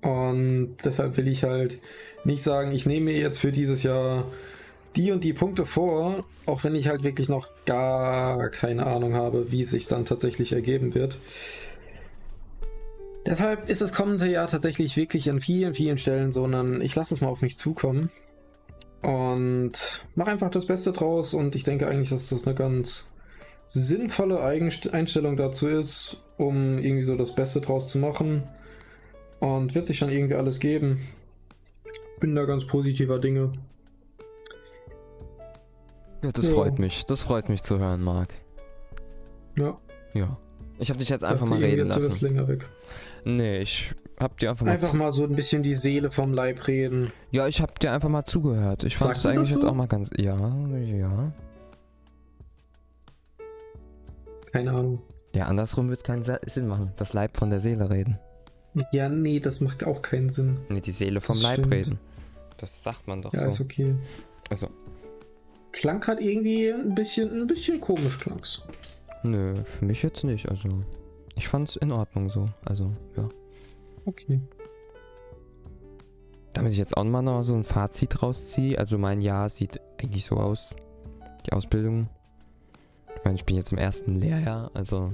[0.00, 1.78] Und deshalb will ich halt
[2.24, 4.24] nicht sagen, ich nehme mir jetzt für dieses Jahr
[4.98, 9.50] die und die Punkte vor, auch wenn ich halt wirklich noch gar keine Ahnung habe,
[9.52, 11.16] wie es sich dann tatsächlich ergeben wird.
[13.24, 17.14] Deshalb ist das kommende Jahr tatsächlich wirklich an vielen, vielen Stellen so, sondern ich lasse
[17.14, 18.10] es mal auf mich zukommen
[19.02, 23.06] und mache einfach das Beste draus und ich denke eigentlich, dass das eine ganz
[23.68, 28.42] sinnvolle Einstellung dazu ist, um irgendwie so das Beste draus zu machen
[29.38, 31.06] und wird sich dann irgendwie alles geben.
[32.18, 33.52] Bin da ganz positiver Dinge.
[36.22, 36.54] Ja, das ja.
[36.54, 37.06] freut mich.
[37.06, 38.34] Das freut mich zu hören, Marc.
[39.56, 39.78] Ja.
[40.14, 40.36] Ja.
[40.78, 42.10] Ich habe dich jetzt einfach mal reden lassen.
[42.10, 42.68] Jetzt länger weg.
[43.24, 44.72] Nee, ich hab dir einfach mal.
[44.72, 47.12] Einfach mal so ein bisschen die Seele vom Leib reden.
[47.30, 48.84] Ja, ich hab dir einfach mal zugehört.
[48.84, 49.56] Ich fand es eigentlich so?
[49.56, 50.10] jetzt auch mal ganz.
[50.16, 51.32] Ja, ja.
[54.52, 55.02] Keine Ahnung.
[55.34, 56.92] Ja, andersrum wird es keinen Sinn machen.
[56.96, 58.18] Das Leib von der Seele reden.
[58.92, 60.58] Ja, nee, das macht auch keinen Sinn.
[60.68, 61.72] Nee, die Seele vom das Leib stimmt.
[61.72, 61.98] reden.
[62.56, 63.46] Das sagt man doch ja, so.
[63.46, 63.94] Ja, ist okay.
[64.50, 64.68] Also,
[65.72, 68.62] klang gerade irgendwie ein bisschen, ein bisschen komisch, klang's.
[69.22, 70.48] Nö, für mich jetzt nicht.
[70.48, 70.68] Also,
[71.36, 72.48] ich fand's in Ordnung so.
[72.64, 73.28] Also, ja.
[74.04, 74.40] Okay.
[76.54, 78.78] damit ich jetzt auch mal noch so ein Fazit rausziehe.
[78.78, 80.74] Also mein Jahr sieht eigentlich so aus.
[81.46, 82.08] Die Ausbildung.
[83.16, 85.10] Ich meine, ich bin jetzt im ersten Lehrjahr, also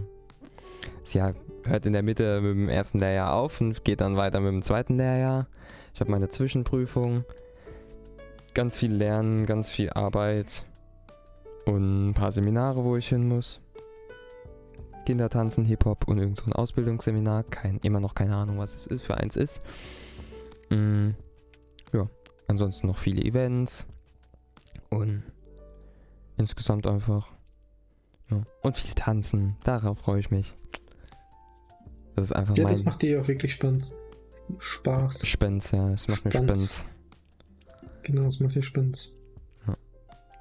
[1.03, 1.35] das Jahr
[1.65, 4.63] hört in der Mitte mit dem ersten Lehrjahr auf und geht dann weiter mit dem
[4.63, 5.49] zweiten Lehrjahr.
[5.93, 7.25] Ich habe meine Zwischenprüfung.
[8.55, 10.65] Ganz viel Lernen, ganz viel Arbeit
[11.67, 13.61] und ein paar Seminare, wo ich hin muss.
[15.05, 17.45] Kindertanzen, Hip-Hop und irgend so ein Ausbildungsseminar.
[17.45, 19.63] Kein, immer noch keine Ahnung, was es ist, für eins ist.
[20.71, 21.11] Mm,
[21.93, 22.09] ja,
[22.47, 23.87] ansonsten noch viele Events
[24.89, 25.23] und
[26.37, 27.29] insgesamt einfach.
[28.31, 28.43] Ja.
[28.63, 30.57] Und viel tanzen, darauf freue ich mich.
[32.17, 33.95] Das ist einfach Ja, das macht dir ja auch wirklich Spaß.
[34.59, 35.27] Spaß.
[35.27, 36.87] Spenz, ja, es macht mir Spenz.
[38.05, 39.09] Genau, es macht dir Spaß.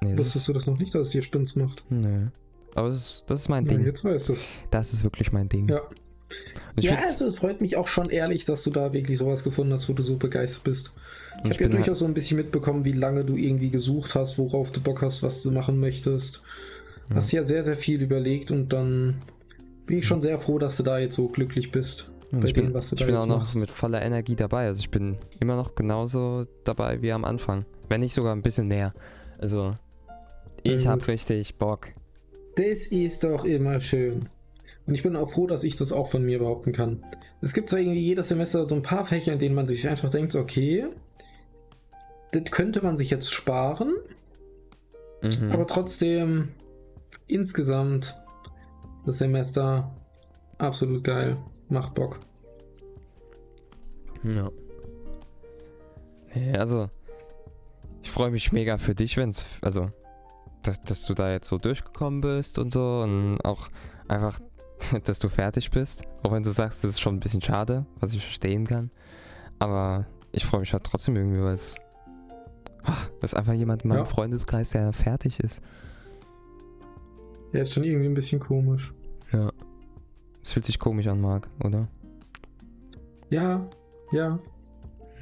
[0.00, 1.84] Nee, das Wusstest ist, du das noch nicht, dass es dir Spaß macht?
[1.90, 2.26] nö.
[2.76, 3.84] Aber das ist, das ist mein Ja, Ding.
[3.86, 4.46] jetzt weißt du es.
[4.72, 5.68] Das ist wirklich mein Ding.
[5.68, 5.80] Ja.
[6.74, 9.72] Ich ja, also es freut mich auch schon ehrlich, dass du da wirklich sowas gefunden
[9.72, 10.90] hast, wo du so begeistert bist.
[11.44, 14.38] Ich habe ja halt- durchaus so ein bisschen mitbekommen, wie lange du irgendwie gesucht hast,
[14.38, 16.42] worauf du Bock hast, was du machen möchtest.
[17.10, 17.16] Ja.
[17.16, 19.22] Hast ja sehr, sehr viel überlegt und dann
[19.86, 22.10] bin ich schon sehr froh, dass du da jetzt so glücklich bist.
[22.40, 23.56] Bei ich bin, dem, was du ich da bin jetzt auch noch machst.
[23.56, 24.66] mit voller Energie dabei.
[24.66, 27.64] Also ich bin immer noch genauso dabei wie am Anfang.
[27.88, 28.92] Wenn nicht sogar ein bisschen mehr.
[29.38, 29.72] Also
[30.62, 31.88] ich Sehr habe richtig Bock.
[32.56, 34.28] Das ist doch immer schön.
[34.86, 37.02] Und ich bin auch froh, dass ich das auch von mir behaupten kann.
[37.40, 40.10] Es gibt zwar irgendwie jedes Semester so ein paar Fächer, in denen man sich einfach
[40.10, 40.86] denkt, okay,
[42.32, 43.92] das könnte man sich jetzt sparen,
[45.22, 45.52] Mhm.
[45.52, 46.50] aber trotzdem
[47.26, 48.14] insgesamt
[49.06, 49.90] das Semester
[50.58, 51.36] absolut geil.
[51.68, 52.20] Macht Bock.
[54.22, 54.50] Ja.
[56.58, 56.88] Also,
[58.02, 59.90] ich freue mich mega für dich, wenn's, also,
[60.62, 63.68] dass, dass du da jetzt so durchgekommen bist und so und auch
[64.08, 64.40] einfach,
[65.04, 66.04] dass du fertig bist.
[66.22, 68.90] Auch wenn du sagst, das ist schon ein bisschen schade, was ich verstehen kann.
[69.58, 71.76] Aber ich freue mich halt trotzdem irgendwie, weil es,
[73.20, 74.04] das ist einfach jemand in meinem Ja.
[74.04, 75.60] Freundeskreis, der fertig ist.
[77.52, 78.92] Der ist schon irgendwie ein bisschen komisch.
[80.54, 81.88] Fühlt sich komisch an, Marc, oder?
[83.28, 83.68] Ja,
[84.12, 84.38] ja.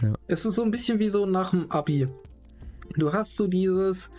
[0.03, 0.13] Ja.
[0.29, 2.07] Es ist so ein bisschen wie so nach dem Abi.
[2.99, 4.11] Du hast so dieses,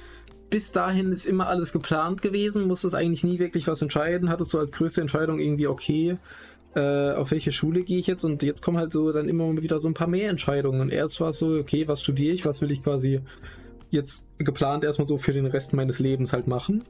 [0.50, 4.58] bis dahin ist immer alles geplant gewesen, musstest eigentlich nie wirklich was entscheiden, hattest du
[4.58, 6.18] als größte Entscheidung irgendwie, okay,
[6.74, 9.80] äh, auf welche Schule gehe ich jetzt und jetzt kommen halt so dann immer wieder
[9.80, 10.82] so ein paar mehr Entscheidungen.
[10.82, 13.22] Und erst war es so, okay, was studiere ich, was will ich quasi
[13.92, 16.84] jetzt geplant erstmal so für den Rest meines Lebens halt machen.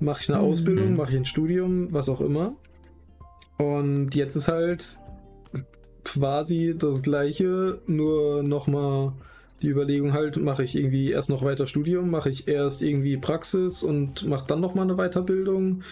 [0.00, 0.48] Mache ich eine Mhm.
[0.48, 2.56] Ausbildung, mache ich ein Studium, was auch immer.
[3.58, 4.98] Und jetzt ist halt
[6.04, 9.12] quasi das gleiche, nur nochmal
[9.62, 13.82] die Überlegung halt, mache ich irgendwie erst noch weiter Studium, mache ich erst irgendwie Praxis
[13.82, 15.82] und mache dann nochmal eine Weiterbildung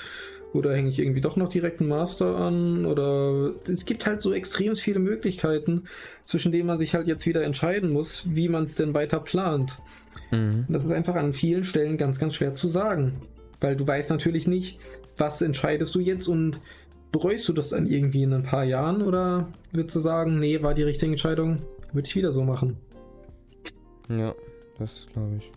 [0.53, 4.33] oder hänge ich irgendwie doch noch direkt einen Master an oder es gibt halt so
[4.33, 5.85] extrem viele Möglichkeiten,
[6.25, 9.79] zwischen denen man sich halt jetzt wieder entscheiden muss, wie man es denn weiter plant.
[10.31, 10.65] Mhm.
[10.69, 13.21] Das ist einfach an vielen Stellen ganz, ganz schwer zu sagen.
[13.61, 14.79] Weil du weißt natürlich nicht,
[15.17, 16.61] was entscheidest du jetzt und
[17.13, 20.75] bereust du das dann irgendwie in ein paar Jahren oder würdest du sagen, nee, war
[20.75, 21.59] die richtige Entscheidung,
[21.93, 22.77] würde ich wieder so machen.
[24.09, 24.35] Ja,
[24.79, 25.51] das glaube ich.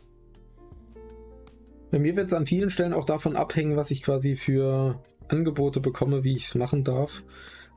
[1.91, 5.80] Bei mir wird es an vielen Stellen auch davon abhängen, was ich quasi für Angebote
[5.80, 7.24] bekomme, wie ich es machen darf.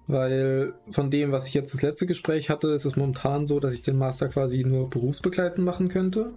[0.07, 3.73] Weil von dem, was ich jetzt das letzte Gespräch hatte, ist es momentan so, dass
[3.73, 6.33] ich den Master quasi nur berufsbegleitend machen könnte.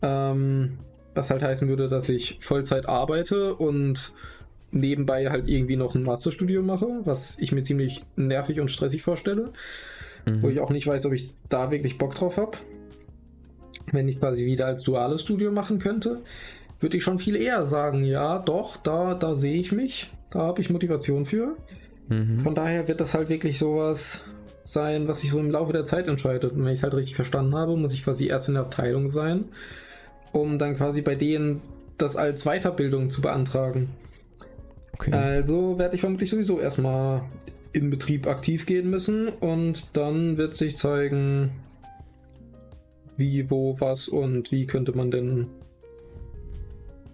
[0.00, 0.78] Ähm,
[1.14, 4.12] was halt heißen würde, dass ich Vollzeit arbeite und
[4.72, 9.52] nebenbei halt irgendwie noch ein Masterstudium mache, was ich mir ziemlich nervig und stressig vorstelle,
[10.26, 10.42] Mhm.
[10.42, 12.56] wo ich auch nicht weiß, ob ich da wirklich Bock drauf habe.
[13.90, 16.20] Wenn ich quasi wieder als duales Studium machen könnte,
[16.80, 20.60] würde ich schon viel eher sagen, ja, doch, da, da sehe ich mich, da habe
[20.60, 21.56] ich Motivation für.
[22.08, 22.40] Mhm.
[22.40, 24.22] Von daher wird das halt wirklich sowas
[24.64, 26.52] sein, was sich so im Laufe der Zeit entscheidet.
[26.52, 29.08] Und wenn ich es halt richtig verstanden habe, muss ich quasi erst in der Abteilung
[29.10, 29.46] sein,
[30.30, 31.60] um dann quasi bei denen
[31.98, 33.90] das als Weiterbildung zu beantragen.
[35.02, 35.12] Okay.
[35.12, 37.22] Also werde ich vermutlich sowieso erstmal
[37.72, 41.50] in Betrieb aktiv gehen müssen und dann wird sich zeigen,
[43.16, 45.48] wie, wo, was und wie könnte man denn.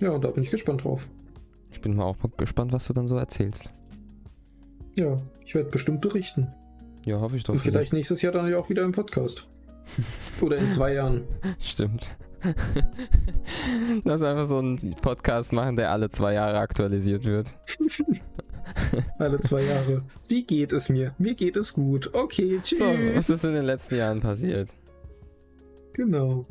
[0.01, 1.09] Ja, da bin ich gespannt drauf.
[1.70, 3.70] Ich bin mal auch gespannt, was du dann so erzählst.
[4.99, 6.49] Ja, ich werde bestimmt berichten.
[7.07, 7.55] Ja, hoffe ich doch.
[7.55, 9.47] Und vielleicht nächstes Jahr dann ja auch wieder im Podcast.
[10.43, 11.22] Oder in zwei Jahren.
[11.59, 12.16] Stimmt.
[14.05, 17.55] Lass einfach so einen Podcast machen, der alle zwei Jahre aktualisiert wird.
[19.18, 20.03] Alle zwei Jahre.
[20.28, 21.14] Wie geht es mir?
[21.18, 22.14] Mir geht es gut.
[22.14, 22.78] Okay, tschüss.
[22.78, 24.68] So, was ist in den letzten Jahren passiert?
[25.95, 26.45] Genau.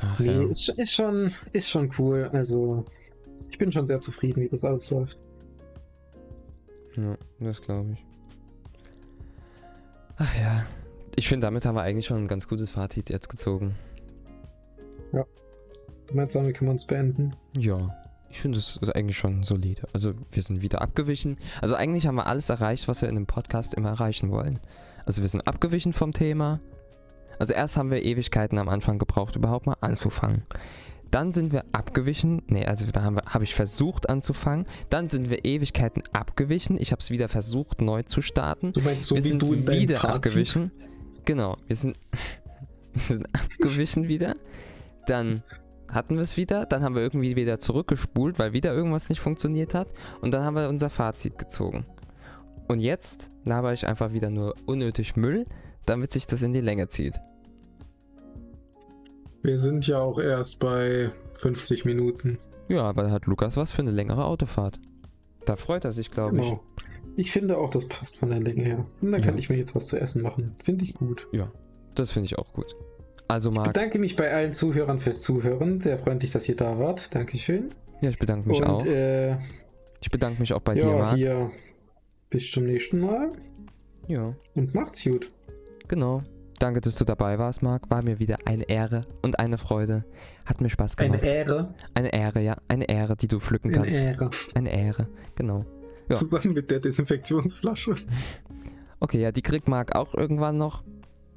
[0.00, 0.48] Ach, Nee, ja.
[0.48, 2.30] ist, ist, schon, ist schon cool.
[2.32, 2.84] Also,
[3.50, 5.18] ich bin schon sehr zufrieden, wie das alles läuft.
[6.96, 8.06] ja, das glaube ich.
[10.16, 10.64] Ach ja.
[11.18, 13.74] Ich finde, damit haben wir eigentlich schon ein ganz gutes Fazit jetzt gezogen.
[15.12, 17.34] Du meinst, damit kann man es beenden?
[17.56, 17.92] Ja.
[18.30, 19.82] Ich finde, es ist eigentlich schon solide.
[19.92, 21.36] Also, wir sind wieder abgewichen.
[21.60, 24.60] Also, eigentlich haben wir alles erreicht, was wir in dem Podcast immer erreichen wollen.
[25.06, 26.60] Also, wir sind abgewichen vom Thema.
[27.40, 30.44] Also, erst haben wir Ewigkeiten am Anfang gebraucht, überhaupt mal anzufangen.
[31.10, 32.42] Dann sind wir abgewichen.
[32.46, 34.66] Nee, also da habe hab ich versucht anzufangen.
[34.88, 36.78] Dann sind wir Ewigkeiten abgewichen.
[36.78, 38.72] Ich habe es wieder versucht, neu zu starten.
[38.72, 40.14] Du meinst so wir wie sind du in wieder Fazit?
[40.14, 40.70] abgewichen.
[41.24, 41.98] Genau, wir sind,
[42.92, 44.36] wir sind abgewichen wieder.
[45.06, 45.42] Dann
[45.88, 46.66] hatten wir es wieder.
[46.66, 49.88] Dann haben wir irgendwie wieder zurückgespult, weil wieder irgendwas nicht funktioniert hat.
[50.20, 51.84] Und dann haben wir unser Fazit gezogen.
[52.68, 55.46] Und jetzt laber ich einfach wieder nur unnötig Müll,
[55.86, 57.18] damit sich das in die Länge zieht.
[59.42, 62.38] Wir sind ja auch erst bei 50 Minuten.
[62.68, 64.78] Ja, aber da hat Lukas was für eine längere Autofahrt.
[65.46, 66.62] Da freut er sich, glaube Genau.
[66.76, 66.84] Ich
[67.32, 68.86] finde auch, das passt von der Länge her.
[69.00, 69.38] Und dann kann Ja.
[69.40, 70.54] ich mir jetzt was zu essen machen.
[70.62, 71.26] Finde ich gut.
[71.32, 71.38] ich.
[71.38, 71.50] Ja,
[71.94, 72.74] das finde ich auch gut.
[73.26, 75.80] Also, Ich Marc, bedanke mich bei allen Zuhörern fürs Zuhören.
[75.80, 77.14] Sehr freundlich, dass ihr da wart.
[77.14, 77.72] Dankeschön.
[78.00, 78.86] ja, ich bedanke mich Und auch.
[78.86, 79.32] äh,
[80.00, 81.16] Ich bedanke mich auch bei dir, ja, Marc.
[81.16, 81.50] hier
[82.30, 83.30] bis zum nächsten Mal
[84.06, 85.28] Ja, und macht's gut.
[85.88, 86.22] genau.
[86.60, 87.88] Danke, dass du dabei warst, Marc.
[87.90, 90.04] War mir wieder eine Ehre und eine Freude.
[90.44, 91.24] Hat mir Spaß Eine gemacht.
[91.24, 91.74] Ehre.
[91.94, 92.56] Eine Ehre, ja.
[92.66, 94.04] Eine Ehre, die du pflücken Eine kannst.
[94.04, 94.30] Ehre.
[94.54, 95.06] Eine Ehre,
[95.36, 95.64] genau.
[96.08, 96.14] Ja.
[96.16, 97.94] Zusammen mit der Desinfektionsflasche.
[99.00, 100.82] Okay, ja, die kriegt Marc auch irgendwann noch.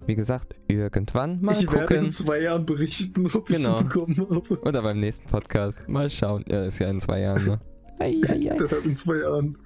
[0.07, 2.05] Wie gesagt, irgendwann mal ich werde gucken.
[2.05, 3.77] in zwei Jahren berichten, ob ich Genau.
[3.77, 4.59] sie bekommen habe.
[4.61, 5.79] Oder beim nächsten Podcast.
[5.87, 6.43] Mal schauen.
[6.49, 7.59] Ja, ist ja in zwei Jahren, ne?
[7.99, 8.57] Ei, ei, ei.
[8.57, 9.57] Deshalb in zwei Jahren.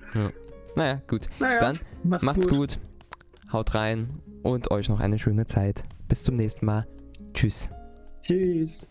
[0.75, 1.27] Naja, gut.
[1.39, 2.57] Naja, Dann macht's, Macht's gut.
[2.57, 2.79] gut.
[3.53, 5.85] Haut rein und euch noch eine schöne Zeit.
[6.09, 6.85] Bis zum nächsten Mal.
[7.33, 7.69] Tschüss.
[8.21, 8.87] Tschüss.